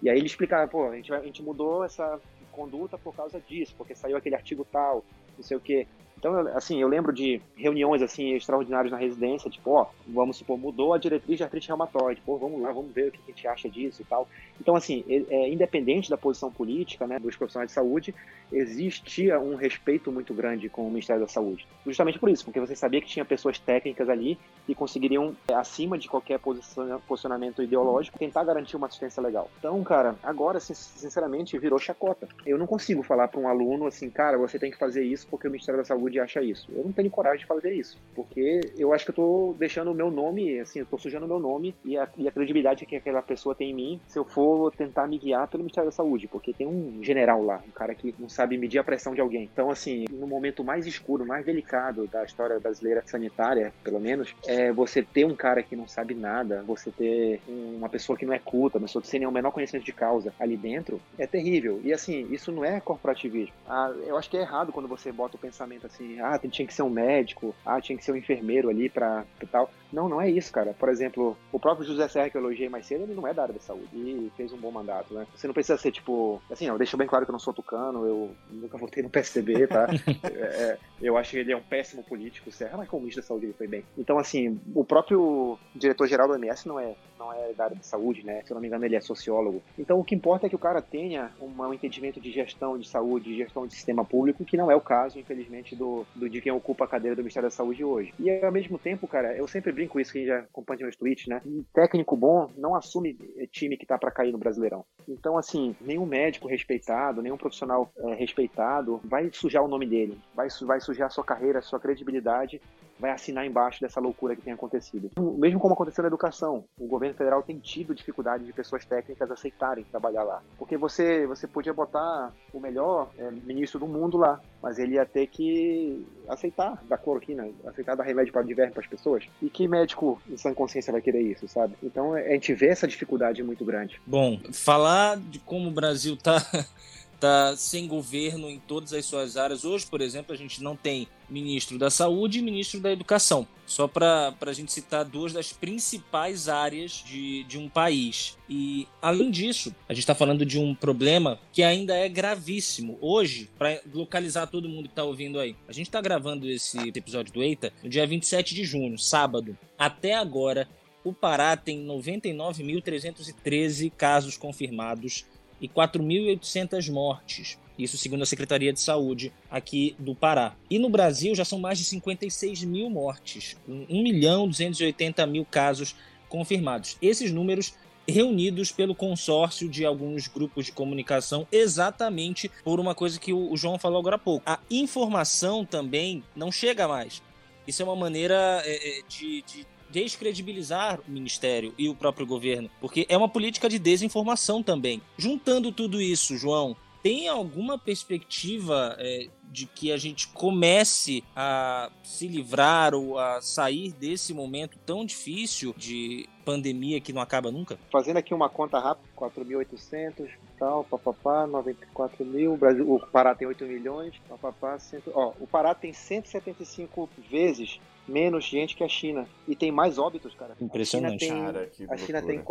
[0.00, 2.20] E aí ele explicava, pô, a gente, a gente mudou essa
[2.52, 5.04] conduta por causa disso, porque saiu aquele artigo tal,
[5.36, 5.86] não sei o quê.
[6.20, 10.92] Então, assim, eu lembro de reuniões, assim, extraordinárias na residência, tipo, ó, vamos supor, mudou
[10.92, 13.68] a diretriz de artrite reumatoide, pô, vamos lá, vamos ver o que a gente acha
[13.70, 14.28] disso e tal.
[14.60, 18.14] Então, assim, é, independente da posição política, né, dos profissionais de saúde,
[18.52, 21.66] existia um respeito muito grande com o Ministério da Saúde.
[21.86, 25.96] Justamente por isso, porque você sabia que tinha pessoas técnicas ali que conseguiriam, é, acima
[25.96, 29.50] de qualquer posicionamento ideológico, tentar garantir uma assistência legal.
[29.58, 32.28] Então, cara, agora, sinceramente, virou chacota.
[32.44, 35.48] Eu não consigo falar para um aluno assim, cara, você tem que fazer isso porque
[35.48, 36.68] o Ministério da Saúde saúde acha isso.
[36.74, 39.94] Eu não tenho coragem de fazer isso, porque eu acho que eu tô deixando o
[39.94, 42.96] meu nome, assim, eu tô sujando o meu nome e a, e a credibilidade que
[42.96, 46.26] aquela pessoa tem em mim se eu for tentar me guiar pelo Ministério da Saúde,
[46.26, 49.48] porque tem um general lá, um cara que não sabe medir a pressão de alguém.
[49.52, 54.72] Então, assim, no momento mais escuro, mais delicado da história brasileira sanitária, pelo menos, é
[54.72, 58.38] você ter um cara que não sabe nada, você ter uma pessoa que não é
[58.38, 61.80] culta, uma pessoa que sem nenhum menor conhecimento de causa ali dentro, é terrível.
[61.84, 63.54] E assim, isso não é corporativismo.
[63.68, 66.66] Ah, eu acho que é errado quando você bota o pensamento assim, assim, ah, tinha
[66.66, 69.70] que ser um médico, ah, tinha que ser um enfermeiro ali para tal.
[69.92, 70.72] Não, não é isso, cara.
[70.72, 73.42] Por exemplo, o próprio José Serra que eu elogiei mais cedo, ele não é da
[73.42, 75.26] área da saúde e fez um bom mandato, né?
[75.34, 78.06] Você não precisa ser tipo, assim, ó, deixa bem claro que eu não sou tucano,
[78.06, 79.88] eu nunca votei no PSDB, tá?
[80.24, 83.28] é, é, eu acho que ele é um péssimo político, Serra, mas como ministro da
[83.28, 83.84] saúde ele foi bem.
[83.98, 88.24] Então, assim, o próprio diretor-geral do MS não é, não é da área da saúde,
[88.24, 88.42] né?
[88.44, 89.62] Se eu não me engano, ele é sociólogo.
[89.78, 93.30] Então, o que importa é que o cara tenha um entendimento de gestão de saúde,
[93.30, 96.52] de gestão de sistema público, que não é o caso, infelizmente, do do, de quem
[96.52, 98.12] ocupa a cadeira do Ministério da Saúde hoje.
[98.18, 101.40] E ao mesmo tempo, cara, eu sempre brinco isso que já acompanha meus tweets, né?
[101.44, 103.14] Um técnico bom não assume
[103.50, 104.84] time que tá para cair no Brasileirão.
[105.08, 110.48] Então, assim, nenhum médico respeitado, nenhum profissional é, respeitado vai sujar o nome dele, vai,
[110.62, 112.60] vai sujar a sua carreira, a sua credibilidade
[113.00, 115.10] vai assinar embaixo dessa loucura que tem acontecido.
[115.38, 119.84] Mesmo como aconteceu na educação, o governo federal tem tido dificuldade de pessoas técnicas aceitarem
[119.84, 120.42] trabalhar lá.
[120.58, 125.06] Porque você, você podia botar o melhor é, ministro do mundo lá, mas ele ia
[125.06, 129.24] ter que aceitar da cloroquina, aceitar dar remédio para diversos para as pessoas.
[129.40, 131.74] E que médico em sã consciência vai querer isso, sabe?
[131.82, 134.00] Então a gente vê essa dificuldade muito grande.
[134.06, 136.36] Bom, falar de como o Brasil tá
[137.20, 139.64] está sem governo em todas as suas áreas.
[139.64, 143.46] Hoje, por exemplo, a gente não tem ministro da Saúde e ministro da Educação.
[143.66, 148.36] Só para a gente citar duas das principais áreas de, de um país.
[148.48, 152.98] E, além disso, a gente está falando de um problema que ainda é gravíssimo.
[153.00, 157.32] Hoje, para localizar todo mundo que está ouvindo aí, a gente está gravando esse episódio
[157.32, 159.56] do EITA no dia 27 de junho, sábado.
[159.78, 160.68] Até agora,
[161.04, 165.24] o Pará tem 99.313 casos confirmados
[165.60, 167.58] e 4.800 mortes.
[167.78, 170.54] Isso segundo a Secretaria de Saúde aqui do Pará.
[170.68, 175.94] E no Brasil já são mais de 56 mil mortes, 1 milhão 280 mil casos
[176.28, 176.96] confirmados.
[177.00, 177.74] Esses números
[178.06, 183.78] reunidos pelo consórcio de alguns grupos de comunicação, exatamente por uma coisa que o João
[183.78, 184.42] falou agora há pouco.
[184.48, 187.22] A informação também não chega mais.
[187.66, 192.70] Isso é uma maneira é, é, de, de descredibilizar o ministério e o próprio governo,
[192.80, 195.02] porque é uma política de desinformação também.
[195.16, 202.28] Juntando tudo isso, João, tem alguma perspectiva é, de que a gente comece a se
[202.28, 207.78] livrar ou a sair desse momento tão difícil de pandemia que não acaba nunca?
[207.90, 210.28] Fazendo aqui uma conta rápida, 4.800,
[210.58, 215.46] tal, papapá, 94 mil, o, Brasil, o Pará tem 8 milhões, papapá, cento, ó, o
[215.46, 219.26] Pará tem 175 vezes menos gente que a China.
[219.46, 220.56] E tem mais óbitos, cara.
[220.60, 221.24] Impressionante.
[221.24, 222.42] A China tem, cara, a China tem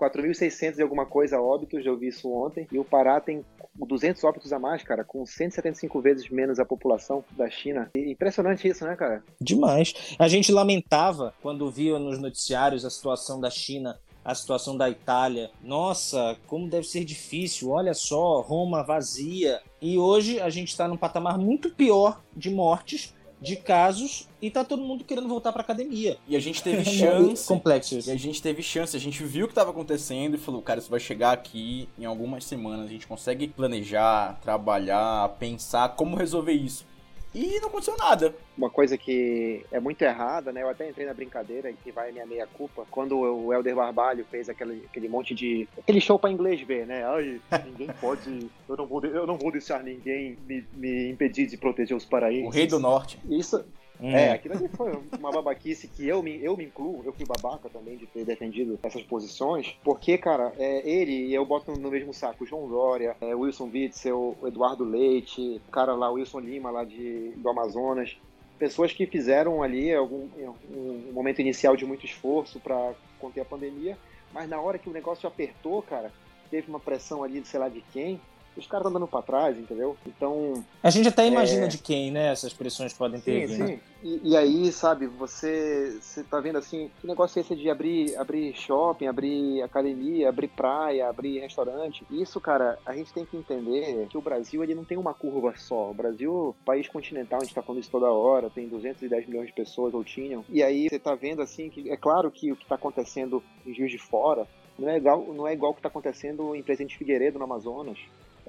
[0.00, 2.66] 4.600 e alguma coisa óbitos, eu vi isso ontem.
[2.72, 3.44] E o Pará tem
[3.74, 7.90] 200 óbitos a mais, cara, com 175 vezes menos a população da China.
[7.94, 9.22] Impressionante isso, né, cara?
[9.40, 10.16] Demais.
[10.18, 15.50] A gente lamentava quando via nos noticiários a situação da China a situação da Itália.
[15.62, 19.60] Nossa, como deve ser difícil, olha só, Roma vazia.
[19.80, 24.64] E hoje a gente está num patamar muito pior de mortes de casos e tá
[24.64, 26.18] todo mundo querendo voltar pra academia.
[26.28, 27.46] E a gente teve chance.
[27.46, 30.62] Complexo E a gente teve chance, a gente viu o que tava acontecendo e falou,
[30.62, 32.86] cara, isso vai chegar aqui em algumas semanas.
[32.86, 36.89] A gente consegue planejar, trabalhar, pensar como resolver isso
[37.34, 38.34] e não aconteceu nada.
[38.56, 40.62] Uma coisa que é muito errada, né?
[40.62, 42.84] Eu até entrei na brincadeira que vai minha meia culpa.
[42.90, 45.68] Quando o Helder Barbalho fez aquele, aquele monte de.
[45.78, 47.04] aquele show para inglês ver, né?
[47.04, 48.50] Ai, ninguém pode.
[48.68, 52.46] Eu não vou, eu não vou deixar ninguém me, me impedir de proteger os paraísos.
[52.46, 53.18] O Rei do Norte.
[53.28, 53.64] Isso,
[54.00, 54.14] Hum.
[54.14, 57.68] É, aquilo ali foi uma babaquice que eu me, eu me incluo, eu fui babaca
[57.68, 62.14] também de ter defendido essas posições, porque, cara, é, ele e eu boto no mesmo
[62.14, 67.32] saco, João Dória, é, Wilson Witzel, Eduardo Leite, o cara lá, Wilson Lima, lá de,
[67.36, 68.16] do Amazonas,
[68.58, 70.28] pessoas que fizeram ali algum,
[70.70, 73.98] um momento inicial de muito esforço para conter a pandemia,
[74.32, 76.10] mas na hora que o negócio apertou, cara,
[76.50, 78.20] teve uma pressão ali, sei lá de quem,
[78.56, 79.96] os caras estão dando para trás, entendeu?
[80.06, 80.64] Então.
[80.82, 81.68] A gente até imagina é...
[81.68, 82.32] de quem, né?
[82.32, 83.48] Essas pressões podem ter.
[83.48, 83.62] Sim, sim.
[83.62, 83.80] Né?
[84.02, 88.16] E, e, aí, sabe, você, você tá vendo assim, que negócio é esse de abrir,
[88.16, 92.04] abrir shopping, abrir academia, abrir praia, abrir restaurante?
[92.10, 95.52] Isso, cara, a gente tem que entender que o Brasil ele não tem uma curva
[95.56, 95.90] só.
[95.90, 99.52] O Brasil, país continental, a gente tá falando isso toda hora, tem 210 milhões de
[99.52, 100.44] pessoas ou tinham.
[100.48, 103.74] E aí você tá vendo assim que é claro que o que tá acontecendo em
[103.74, 104.46] Juiz de Fora
[104.78, 107.98] não é igual, não é igual o que está acontecendo em Presidente Figueiredo, no Amazonas.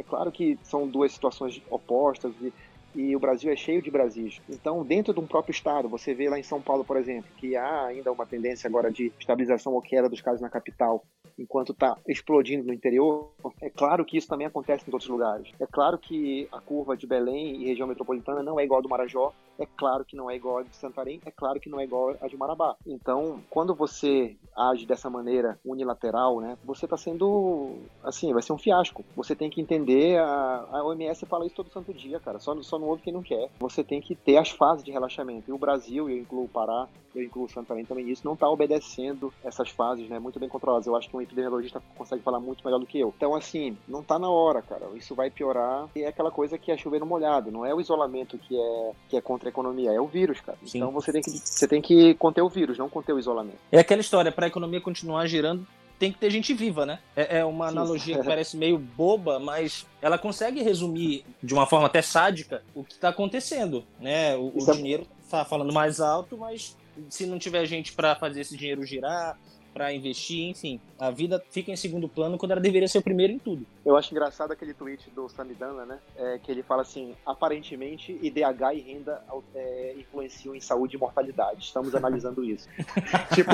[0.02, 2.52] É claro que são duas situações opostas e,
[2.96, 4.42] e o Brasil é cheio de Brasis.
[4.50, 7.56] Então, dentro de um próprio estado, você vê lá em São Paulo, por exemplo, que
[7.56, 11.06] há ainda uma tendência agora de estabilização ou queda dos casos na capital,
[11.42, 13.32] enquanto está explodindo no interior.
[13.62, 15.52] É claro que isso também acontece em outros lugares.
[15.60, 18.90] É claro que a curva de Belém e região metropolitana não é igual a do
[18.90, 21.84] Marajó, é claro que não é igual a de Santarém, é claro que não é
[21.84, 22.76] igual a de Marabá.
[22.86, 28.58] Então, quando você age dessa maneira unilateral, né, você está sendo, assim, vai ser um
[28.58, 29.06] fiasco.
[29.16, 32.80] Você tem que entender, a, a OMS fala isso todo santo dia, cara, só, só
[32.80, 33.50] não ouve quem não quer.
[33.60, 35.50] Você tem que ter as fases de relaxamento.
[35.50, 38.50] E o Brasil, eu incluo o Pará, eu incluo o Santarém também nisso, não está
[38.50, 40.88] obedecendo essas fases, né, muito bem controladas.
[40.88, 43.14] Eu acho que um epidemiologista consegue falar muito melhor do que eu.
[43.16, 44.88] Então, assim, não está na hora, cara.
[44.96, 45.88] Isso vai piorar.
[45.96, 47.52] E é aquela coisa que é chover no molhado.
[47.52, 50.58] Não é o isolamento que é, que é contra a economia, é o vírus, cara.
[50.66, 50.80] Sim.
[50.80, 53.58] Então você tem, que, você tem que conter o vírus, não conter o isolamento.
[53.72, 55.66] É aquela história, para a economia continuar girando,
[55.98, 57.00] tem que ter gente viva, né?
[57.16, 61.86] É, é uma analogia que parece meio boba, mas ela consegue resumir de uma forma
[61.86, 64.36] até sádica o que está acontecendo, né?
[64.36, 64.74] O, o é...
[64.74, 66.76] dinheiro está falando mais alto, mas
[67.10, 69.38] se não tiver gente para fazer esse dinheiro girar,
[69.74, 70.80] para investir, enfim.
[71.00, 73.66] A vida fica em segundo plano quando ela deveria ser o primeiro em tudo.
[73.86, 76.00] Eu acho engraçado aquele tweet do Samidana, né?
[76.16, 79.24] É, que ele fala assim: aparentemente IDH e renda
[79.56, 81.64] é, influenciam em saúde e mortalidade.
[81.66, 82.68] Estamos analisando isso.
[83.34, 83.52] tipo.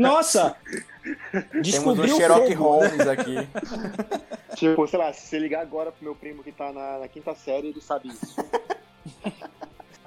[0.00, 0.56] Nossa!
[1.62, 3.36] Temos um Sherlock Holmes aqui.
[4.56, 7.34] tipo, sei lá, se você ligar agora pro meu primo que tá na, na quinta
[7.34, 8.36] série, ele sabe isso.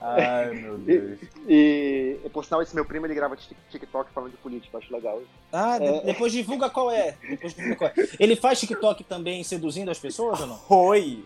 [0.02, 1.20] Ai, meu Deus.
[1.48, 3.38] E, e, por sinal, esse meu primo ele grava
[3.70, 5.22] TikTok falando de política, acho legal.
[5.54, 6.02] Ah, é...
[6.02, 7.16] depois divulga qual é.
[7.30, 7.94] Depois divulga qual é.
[8.20, 10.60] Ele faz TikTok também seduzindo as pessoas ou não?
[10.70, 11.24] Oi!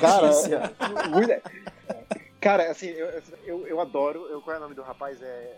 [0.00, 0.30] Cara,
[2.40, 4.26] Cara, assim, eu, eu, eu, adoro.
[4.30, 5.20] Eu, qual é o nome do rapaz?
[5.20, 5.56] É.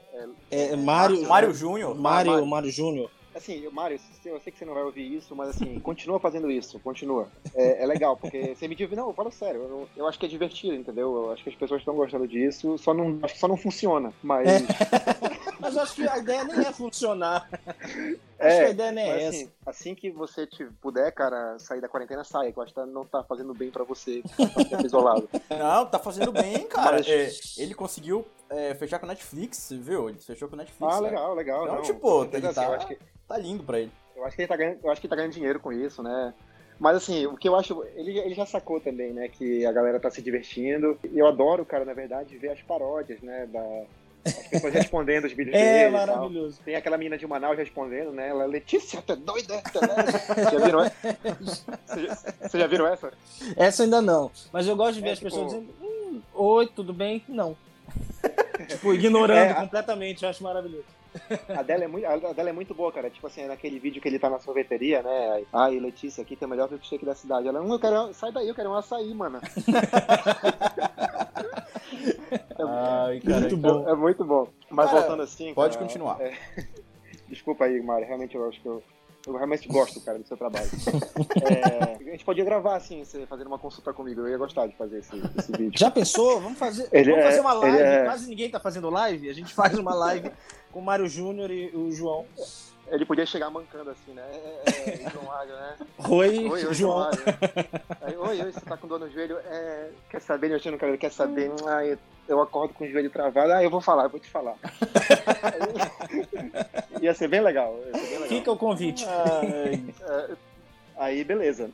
[0.50, 1.28] É, é Mário.
[1.28, 1.94] Mário Júnior?
[1.94, 3.10] Mário, Mário Júnior.
[3.40, 6.78] Assim, Mário, eu sei que você não vai ouvir isso, mas assim, continua fazendo isso,
[6.80, 7.26] continua.
[7.54, 10.26] É, é legal, porque você me diz, não, eu falo sério, eu, eu, acho que
[10.26, 11.14] é divertido, entendeu?
[11.14, 14.12] Eu acho que as pessoas estão gostando disso, só não, acho que só não funciona,
[14.22, 14.46] mas.
[14.46, 14.58] É.
[15.58, 17.48] mas acho que a ideia nem é funcionar.
[18.38, 19.50] É, acho que a ideia nem é assim, essa.
[19.64, 23.06] Assim que você te puder, cara, sair da quarentena, saia, que eu acho que não
[23.06, 24.22] tá fazendo bem pra você
[24.84, 25.26] isolado.
[25.48, 26.98] Não, tá fazendo bem, cara.
[26.98, 27.08] Mas...
[27.08, 30.08] É, ele conseguiu é, fechar com a Netflix, viu?
[30.08, 30.94] Ele fechou com a Netflix.
[30.94, 31.62] Ah, legal, legal.
[31.64, 32.98] Então, não, tipo, tem que tá, que...
[33.30, 33.92] tá lindo pra ele.
[34.16, 36.34] Eu acho que ele tá ganhando, eu acho que tá ganhando dinheiro com isso, né?
[36.78, 40.00] Mas assim, o que eu acho, ele, ele já sacou também, né, que a galera
[40.00, 40.98] tá se divertindo.
[41.12, 43.84] E eu adoro, cara, na verdade, ver as paródias, né, da,
[44.24, 45.84] as pessoas respondendo os vídeos é, dele.
[45.84, 46.58] É, maravilhoso.
[46.64, 48.30] Tem aquela menina de Manaus respondendo, né?
[48.30, 49.62] Ela, Letícia, tá doida?
[49.62, 51.16] Tá já viram essa?
[52.40, 53.12] Vocês já viram essa?
[53.56, 54.30] Essa ainda não.
[54.50, 55.30] Mas eu gosto de ver é, as tipo...
[55.30, 57.22] pessoas dizendo, hum, oi, tudo bem?
[57.28, 57.54] Não.
[58.68, 60.99] tipo, ignorando é, completamente, eu acho maravilhoso.
[61.48, 63.10] A dela, é muito, a dela é muito boa, cara.
[63.10, 65.44] Tipo assim, naquele vídeo que ele tá na sorveteria, né?
[65.52, 67.48] Ai, Letícia, aqui tem o melhor milkshake da cidade.
[67.48, 68.12] Ela, hum, eu quero.
[68.12, 69.40] Sai daí, eu quero um açaí, mano.
[72.58, 73.88] é, Ai, cara, muito bom.
[73.88, 74.48] É, é, muito bom.
[74.70, 75.54] Mas cara, voltando assim.
[75.54, 76.20] Pode cara, continuar.
[76.20, 76.34] É...
[77.28, 78.06] Desculpa aí, Mário.
[78.06, 78.82] Realmente eu acho que eu
[79.30, 80.68] eu realmente gosto, cara, do seu trabalho.
[81.42, 84.20] é, a gente podia gravar, assim, você fazendo uma consulta comigo.
[84.22, 85.78] Eu ia gostar de fazer esse, esse vídeo.
[85.78, 86.40] Já pensou?
[86.40, 87.78] Vamos fazer, ele vamos é, fazer uma live.
[87.78, 88.04] É...
[88.04, 89.28] Quase ninguém tá fazendo live.
[89.28, 90.30] A gente faz uma live
[90.72, 92.26] com o Mário Júnior e o João.
[92.88, 94.22] Ele podia chegar mancando assim, né?
[94.32, 95.76] É, é, é João Mário, né?
[96.08, 96.98] Oi, oi, João.
[96.98, 97.22] Mário.
[98.00, 99.38] Aí, oi, oi, você tá com dor no joelho?
[99.38, 100.98] É, quer saber, meu no cabelo?
[100.98, 101.50] Quer saber?
[101.66, 103.52] Ah, eu, eu acordo com o joelho travado.
[103.52, 104.56] Ah, eu vou falar, eu vou te falar.
[107.02, 107.76] ia ser bem legal.
[107.84, 108.28] Ser bem legal.
[108.28, 109.04] Fica o convite.
[109.04, 110.30] É,
[110.96, 111.70] aí, beleza.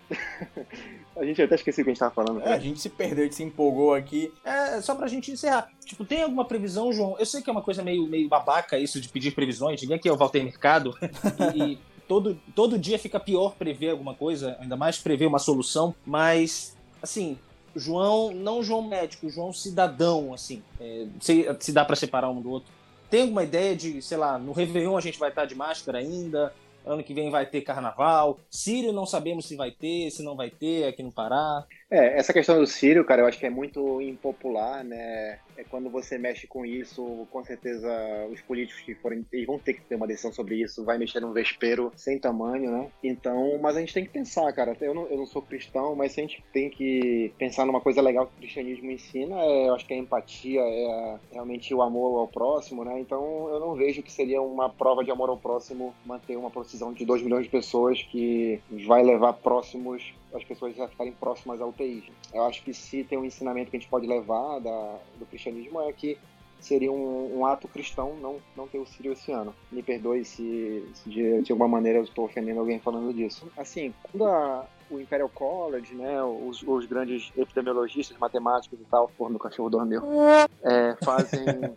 [1.15, 2.43] A gente até esqueceu o que a gente tava falando.
[2.43, 4.33] É, a gente se perdeu, a gente se empolgou aqui.
[4.43, 5.69] É, só pra gente encerrar.
[5.85, 7.17] Tipo, tem alguma previsão, João?
[7.19, 9.81] Eu sei que é uma coisa meio, meio babaca isso de pedir previsões.
[9.83, 10.95] Ninguém aqui é o Walter Mercado.
[11.55, 15.95] e todo, todo dia fica pior prever alguma coisa, ainda mais prever uma solução.
[16.05, 17.39] Mas, assim,
[17.75, 20.63] João, não João médico, João cidadão, assim.
[20.81, 22.73] É, se, se dá para separar um do outro.
[23.11, 26.53] Tem alguma ideia de, sei lá, no Réveillon a gente vai estar de máscara ainda?
[26.85, 28.39] Ano que vem vai ter carnaval.
[28.51, 31.65] Sírio não sabemos se vai ter, se não vai ter aqui no Pará.
[31.89, 35.39] É, essa questão do Sírio, cara, eu acho que é muito impopular, né?
[35.57, 37.89] É quando você mexe com isso, com certeza
[38.31, 41.21] os políticos que forem, eles vão ter que ter uma decisão sobre isso, vai mexer
[41.21, 42.89] num vespeiro sem tamanho, né?
[43.05, 44.77] Então, mas a gente tem que pensar, cara.
[44.81, 48.03] Eu não, eu não sou cristão, mas se a gente tem que pensar numa coisa
[48.03, 52.19] legal que o cristianismo ensina, é, eu acho que a empatia é realmente o amor
[52.19, 52.99] ao próximo, né?
[52.99, 56.93] Então, eu não vejo que seria uma prova de amor ao próximo manter uma procissão
[56.93, 61.73] de 2 milhões de pessoas que vai levar próximos as pessoas já ficarem próximas ao
[61.73, 62.13] teísmo.
[62.33, 65.81] Eu acho que se tem um ensinamento que a gente pode levar da, do cristianismo
[65.81, 66.19] é que
[66.61, 69.55] seria um, um, ato cristão não, não ter o Sírio esse ano.
[69.71, 73.51] Me perdoe se, se de, de, alguma maneira eu estou ofendendo alguém falando disso.
[73.57, 79.31] Assim, quando a, o Imperial College, né, os, os, grandes epidemiologistas, matemáticos e tal, por
[79.31, 80.03] meu cachorro dormiu,
[80.63, 81.45] é, fazem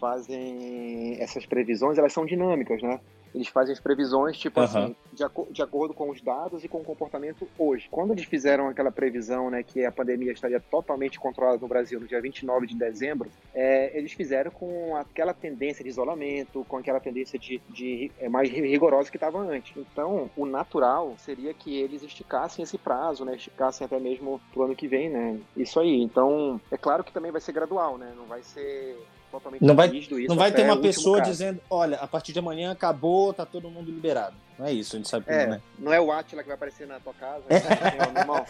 [0.00, 2.98] fazem essas previsões, elas são dinâmicas, né?
[3.34, 4.64] Eles fazem as previsões, tipo uhum.
[4.64, 7.88] assim, de, de, acordo com os dados e com o comportamento hoje.
[7.90, 12.06] Quando eles fizeram aquela previsão, né, que a pandemia estaria totalmente controlada no Brasil no
[12.06, 17.38] dia 29 de dezembro, é, eles fizeram com aquela tendência de isolamento, com aquela tendência
[17.38, 19.76] de, de é, mais rigorosa que estava antes.
[19.76, 24.76] Então, o natural seria que eles esticassem esse prazo, né, esticassem até mesmo pro ano
[24.76, 25.38] que vem, né.
[25.56, 26.02] Isso aí.
[26.02, 28.96] Então, é claro que também vai ser gradual, né, não vai ser
[29.30, 30.14] totalmente não vai, isso.
[30.28, 33.90] Não vai ter uma pessoa dizendo, olha, a partir de amanhã acabou, tá todo mundo
[33.90, 34.36] liberado.
[34.58, 35.60] Não é isso, a gente sabe é, não é.
[35.78, 37.44] Não é o Atila que vai aparecer na tua casa.
[37.48, 37.54] É.
[37.54, 38.46] Né?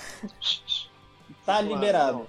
[1.46, 2.28] tá liberado.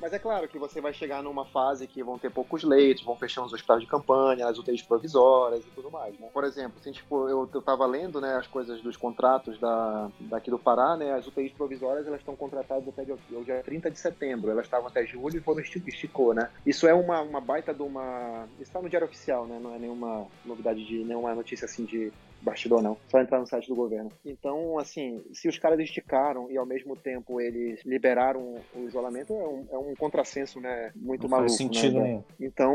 [0.00, 3.16] Mas é claro que você vai chegar numa fase que vão ter poucos leitos, vão
[3.16, 6.28] fechar os hospitais de campanha, as UTIs provisórias e tudo mais, né?
[6.32, 10.50] Por exemplo, assim, tipo, eu, eu tava lendo, né, as coisas dos contratos da, daqui
[10.50, 14.50] do Pará, né, as UTIs provisórias, elas estão contratadas até dia, dia 30 de setembro,
[14.50, 16.50] elas estavam até julho e foram esticou, né?
[16.66, 18.46] Isso é uma, uma baita de uma...
[18.60, 19.58] Isso tá no diário oficial, né?
[19.60, 22.12] Não é nenhuma novidade de nenhuma notícia assim de
[22.42, 24.10] bastidor não, só entrar no site do governo.
[24.24, 29.48] Então, assim, se os caras esticaram e ao mesmo tempo eles liberaram o isolamento, é
[29.48, 32.04] um, é um contrassenso, né, muito Não maluco, faz sentido né?
[32.04, 32.24] nenhum.
[32.40, 32.74] Então,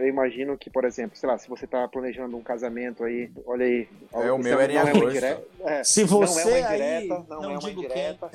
[0.00, 3.64] eu imagino que, por exemplo, sei lá, se você tá planejando um casamento aí, olha
[3.64, 3.88] aí...
[4.12, 5.08] É, o meu era em não é uma agosto.
[5.10, 8.30] indireta, é, Se não você é uma aí, indireta, não, não é uma indireta.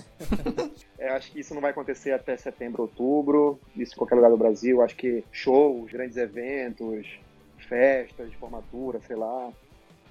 [0.98, 4.38] É, acho que isso não vai acontecer até setembro, outubro, isso em qualquer lugar do
[4.38, 4.82] Brasil.
[4.82, 7.20] Acho que shows, grandes eventos,
[7.68, 9.52] festas de formatura, sei lá.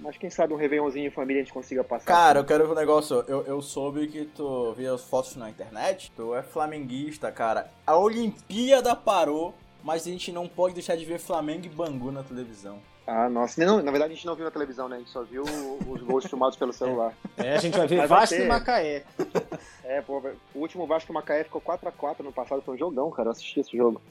[0.01, 2.05] Mas quem sabe um Réveillonzinho em família a gente consiga passar.
[2.05, 3.23] Cara, eu quero ver um negócio.
[3.27, 6.11] Eu, eu soube que tu via as fotos na internet.
[6.15, 7.69] Tu é flamenguista, cara.
[7.85, 12.23] A Olimpíada parou, mas a gente não pode deixar de ver Flamengo e Bangu na
[12.23, 12.79] televisão.
[13.05, 13.63] Ah, nossa.
[13.63, 14.95] Não, na verdade a gente não viu na televisão, né?
[14.95, 17.13] A gente só viu os gols filmados pelo celular.
[17.37, 18.45] É, a gente vai ver Mas Vasco ter.
[18.45, 19.03] e Macaé.
[19.83, 20.19] É, pô,
[20.55, 23.27] o último Vasco Macaé ficou 4x4 no passado, foi um jogão, cara.
[23.27, 24.01] Eu assisti esse jogo.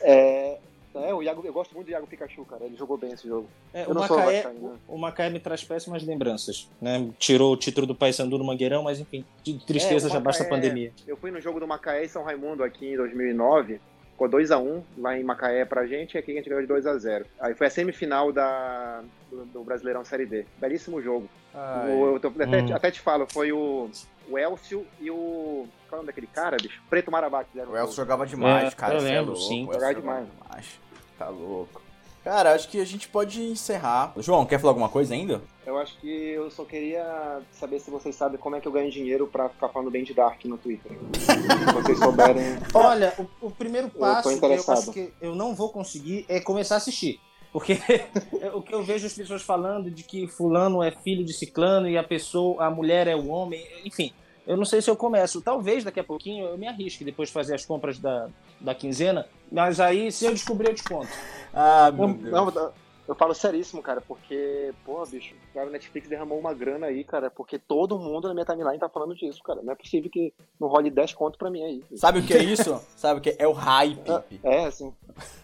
[0.00, 0.58] É.
[0.94, 2.64] É, o Iago, eu gosto muito do Iago Pikachu, cara.
[2.64, 3.48] Ele jogou bem esse jogo.
[3.72, 4.78] É, o, Macaé, vascaíno.
[4.88, 6.68] o, o Macaé me traz péssimas lembranças.
[6.80, 7.10] Né?
[7.18, 10.46] Tirou o título do Paysandu no Mangueirão, mas enfim, de tristeza É, já basta a
[10.46, 10.92] Macaé- pandemia.
[11.06, 13.80] Eu fui no jogo do Macaé e São Raimundo aqui em 2009.
[14.12, 17.24] Ficou 2x1 lá em Macaé pra gente e aqui a gente ganhou de 2x0.
[17.40, 20.46] Aí foi a semifinal da, do, do Brasileirão Série D.
[20.60, 21.28] Belíssimo jogo.
[21.52, 22.74] O- eu tô- até, Hum.
[22.74, 23.90] até te falo, foi o,
[24.28, 25.66] o Elcio e o.
[25.88, 26.80] Qual é o nome daquele cara, bicho?
[26.88, 28.94] Preto Marabá que fizeram O Elcio jogava demais, É, cara.
[28.94, 29.62] eu é lembro, sim.
[29.66, 30.28] o Elcio Jogava jogava demais.
[30.48, 30.80] demais.
[31.18, 31.82] Tá louco.
[32.24, 34.14] Cara, acho que a gente pode encerrar.
[34.16, 35.42] João, quer falar alguma coisa ainda?
[35.66, 38.90] Eu acho que eu só queria saber se vocês sabem como é que eu ganho
[38.90, 40.92] dinheiro pra ficar falando bem de Dark no Twitter.
[41.12, 42.58] se vocês souberem.
[42.72, 46.76] Olha, o, o primeiro passo que eu acho que eu não vou conseguir é começar
[46.76, 47.20] a assistir.
[47.52, 47.78] Porque
[48.54, 51.98] o que eu vejo as pessoas falando de que fulano é filho de ciclano e
[51.98, 54.14] a pessoa, a mulher é o homem, enfim.
[54.46, 55.40] Eu não sei se eu começo.
[55.40, 58.28] Talvez daqui a pouquinho eu me arrisque depois de fazer as compras da,
[58.60, 59.26] da quinzena.
[59.50, 61.08] Mas aí, se eu descobrir, eu te conto.
[61.56, 62.32] Ah, meu Deus.
[62.32, 62.72] não,
[63.06, 67.04] eu falo seríssimo, cara, porque, pô, bicho, o cara, o Netflix derramou uma grana aí,
[67.04, 69.62] cara, porque todo mundo na minha timeline tá falando disso, cara.
[69.62, 71.84] Não é possível que não role 10 conto pra mim aí.
[71.96, 72.80] Sabe o que é isso?
[72.96, 73.36] Sabe o que é?
[73.38, 74.00] É o hype.
[74.42, 74.92] É, assim.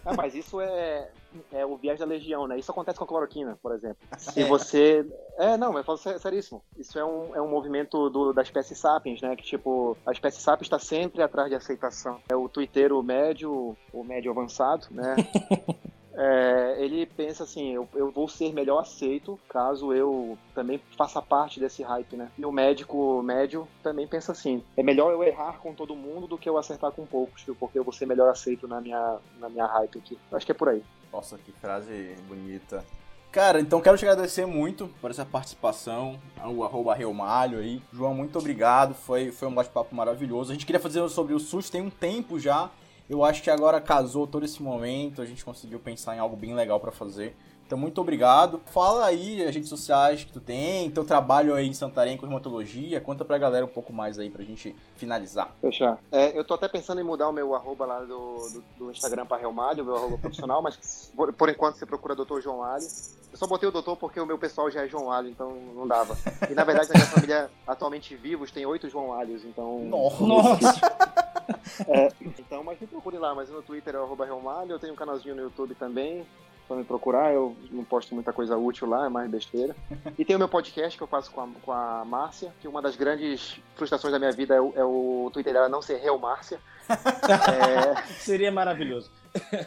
[0.03, 1.11] Ah, mas isso é,
[1.51, 2.57] é o viés da legião, né?
[2.57, 3.97] Isso acontece com a cloroquina, por exemplo.
[4.17, 4.45] Se É.
[4.45, 5.05] você.
[5.37, 6.61] É, não, eu falo seríssimo.
[6.77, 9.35] Isso é um, é um movimento do, da espécie sapiens, né?
[9.35, 12.19] Que, tipo, a espécie sapiens está sempre atrás de aceitação.
[12.29, 15.15] É o twitteiro médio, o médio avançado, né?
[16.13, 21.59] É, ele pensa assim, eu, eu vou ser melhor aceito caso eu também faça parte
[21.59, 22.29] desse hype, né?
[22.37, 26.37] E o médico médio também pensa assim, é melhor eu errar com todo mundo do
[26.37, 29.65] que eu acertar com poucos, porque eu vou ser melhor aceito na minha, na minha
[29.65, 30.17] hype aqui.
[30.29, 30.83] Eu acho que é por aí.
[31.11, 32.83] Nossa, que frase bonita.
[33.31, 37.81] Cara, então quero te agradecer muito por essa participação, o arroba Realmalho aí.
[37.93, 40.51] João, muito obrigado, foi, foi um bate-papo maravilhoso.
[40.51, 42.69] A gente queria fazer sobre o SUS tem um tempo já.
[43.11, 46.55] Eu acho que agora casou todo esse momento, a gente conseguiu pensar em algo bem
[46.55, 47.35] legal pra fazer.
[47.67, 48.61] Então, muito obrigado.
[48.67, 53.01] Fala aí as redes sociais que tu tem, teu trabalho aí em Santarém com reumatologia.
[53.01, 55.53] Conta pra galera um pouco mais aí pra gente finalizar.
[55.59, 55.99] Fechar.
[56.09, 59.25] É, eu tô até pensando em mudar o meu arroba lá do, do, do Instagram
[59.25, 62.39] pra Realmalho, o meu arroba profissional, mas por, por enquanto você procura Dr.
[62.39, 62.85] João Alho.
[63.29, 65.85] Eu só botei o doutor porque o meu pessoal já é João Alho, então não
[65.85, 66.17] dava.
[66.49, 69.79] E na verdade, na minha família, atualmente vivos, tem oito João Alhos, então.
[69.83, 71.19] Nossa!
[72.39, 74.95] Então, mas me procure lá, mas no Twitter é o arroba Realmalho, eu tenho um
[74.95, 76.25] canalzinho no YouTube também.
[76.67, 79.75] Só me procurar, eu não posto muita coisa útil lá, é mais besteira.
[80.17, 82.81] E tem o meu podcast que eu faço com a, com a Márcia, que uma
[82.81, 86.17] das grandes frustrações da minha vida é o, é o Twitter dela não ser Real
[86.17, 86.59] Márcia.
[86.91, 89.11] É, Seria maravilhoso.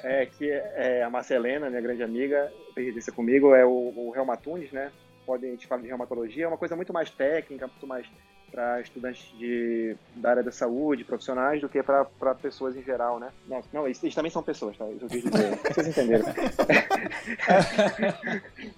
[0.02, 4.92] é, que é a Marcelena, minha grande amiga, isso comigo, é o, o Reumatunes, né?
[5.24, 8.06] Pode, a gente fala de reumatologia, é uma coisa muito mais técnica, muito mais
[8.54, 12.04] para estudantes de, da área da saúde, profissionais, do que para
[12.40, 13.30] pessoas em geral, né?
[13.48, 14.88] Não, não eles, eles também são pessoas, tá?
[14.90, 15.58] Isso eu quis dizer.
[15.74, 16.24] Vocês entenderam.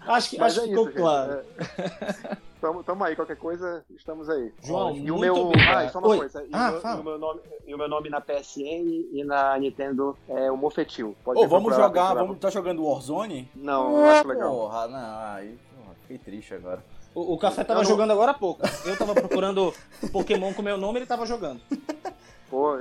[0.06, 1.00] Acho que, Mas acho é ficou isso, gente.
[1.02, 1.40] claro.
[1.58, 2.36] É.
[2.60, 4.50] Tamo, tamo aí, qualquer coisa, estamos aí.
[4.64, 5.36] João, e muito o meu.
[5.36, 5.86] obrigado.
[5.86, 6.16] Ah, só uma Oi.
[6.18, 6.42] coisa.
[6.44, 6.96] E, Ah, o meu, fala.
[6.96, 10.56] e o meu nome, e o meu nome na PSN e na Nintendo é o
[10.56, 11.14] Mofetil.
[11.22, 13.50] Pode Ô, vamos jogar, vamos tá jogando Warzone?
[13.54, 14.50] Não, não acho legal.
[14.50, 16.82] Porra, não, aí, porra, fiquei triste agora.
[17.16, 18.60] O, o Café tava não- jogando agora há pouco.
[18.84, 19.72] Eu tava procurando
[20.12, 21.62] Pokémon com meu nome, ele tava jogando.
[22.50, 22.76] Pô.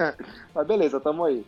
[0.54, 1.44] Mas beleza, tamo aí.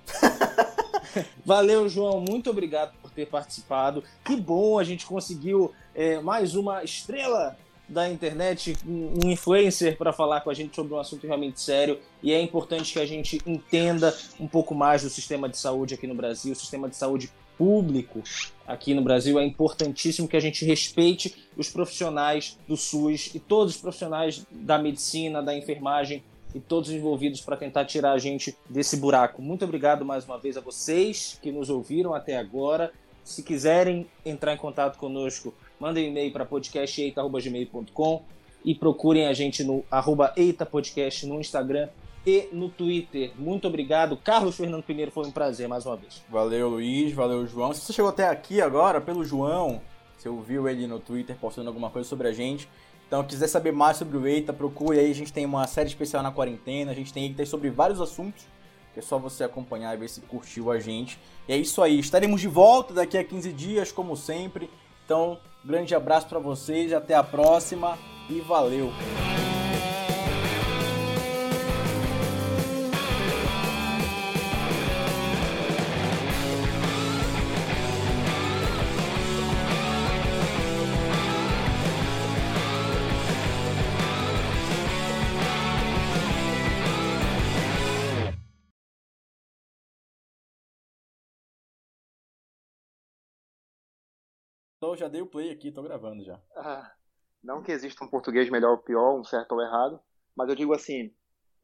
[1.43, 2.21] Valeu, João.
[2.21, 4.05] Muito obrigado por ter participado.
[4.23, 7.57] Que bom a gente conseguiu é, mais uma estrela
[7.89, 12.31] da internet, um influencer para falar com a gente sobre um assunto realmente sério e
[12.35, 16.15] é importante que a gente entenda um pouco mais do sistema de saúde aqui no
[16.15, 18.23] Brasil, o sistema de saúde público
[18.65, 23.75] aqui no Brasil é importantíssimo que a gente respeite os profissionais do SUS e todos
[23.75, 26.23] os profissionais da medicina, da enfermagem
[26.55, 29.43] e todos envolvidos para tentar tirar a gente desse buraco.
[29.43, 32.93] Muito obrigado mais uma vez a vocês que nos ouviram até agora.
[33.25, 38.23] Se quiserem entrar em contato conosco, mandem um e-mail para podcasteita.gmail.com
[38.65, 41.89] e procurem a gente no arroba eitapodcast no Instagram
[42.29, 43.33] e no Twitter.
[43.39, 44.17] Muito obrigado.
[44.17, 46.23] Carlos Fernando Pinheiro, foi um prazer mais uma vez.
[46.29, 47.13] Valeu, Luiz.
[47.15, 47.73] Valeu, João.
[47.73, 49.81] Se você chegou até aqui agora, pelo João,
[50.17, 52.69] você ouviu ele no Twitter postando alguma coisa sobre a gente.
[53.07, 55.11] Então, quiser saber mais sobre o Eita, procure aí.
[55.11, 56.91] A gente tem uma série especial na quarentena.
[56.91, 58.45] A gente tem Eita sobre vários assuntos.
[58.95, 61.19] É só você acompanhar e ver se curtiu a gente.
[61.49, 61.99] E é isso aí.
[62.01, 64.69] Estaremos de volta daqui a 15 dias, como sempre.
[65.05, 66.93] Então, grande abraço para vocês.
[66.93, 67.97] Até a próxima.
[68.29, 68.93] E valeu!
[94.97, 96.41] Já dei o play aqui, tô gravando já.
[96.57, 96.93] Ah,
[97.43, 100.01] não que exista um português melhor ou pior, um certo ou errado,
[100.37, 101.13] mas eu digo assim,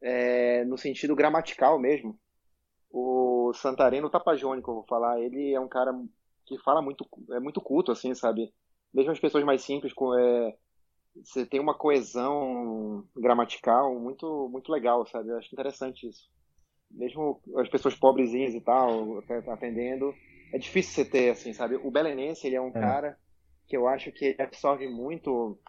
[0.01, 2.19] é, no sentido gramatical mesmo.
[2.89, 5.91] O Santareno Tapajônico, eu vou falar, ele é um cara
[6.45, 8.53] que fala muito, é muito culto, assim, sabe?
[8.93, 10.57] Mesmo as pessoas mais simples, é,
[11.23, 15.29] você tem uma coesão gramatical muito, muito legal, sabe?
[15.29, 16.29] Eu acho interessante isso.
[16.89, 19.19] Mesmo as pessoas pobrezinhas e tal,
[19.51, 20.13] atendendo,
[20.55, 21.75] é difícil você ter, assim, sabe?
[21.75, 22.71] O Belenense, ele é um é.
[22.71, 23.19] cara
[23.67, 25.59] que eu acho que ele absorve muito,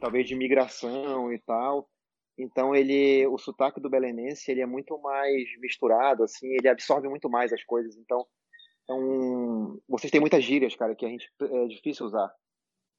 [0.00, 1.88] talvez, de migração e tal.
[2.36, 7.30] Então, ele, o sotaque do Belenense, ele é muito mais misturado, assim, ele absorve muito
[7.30, 7.96] mais as coisas.
[7.96, 8.26] Então,
[8.82, 12.28] então vocês têm muitas gírias, cara, que a gente é difícil usar.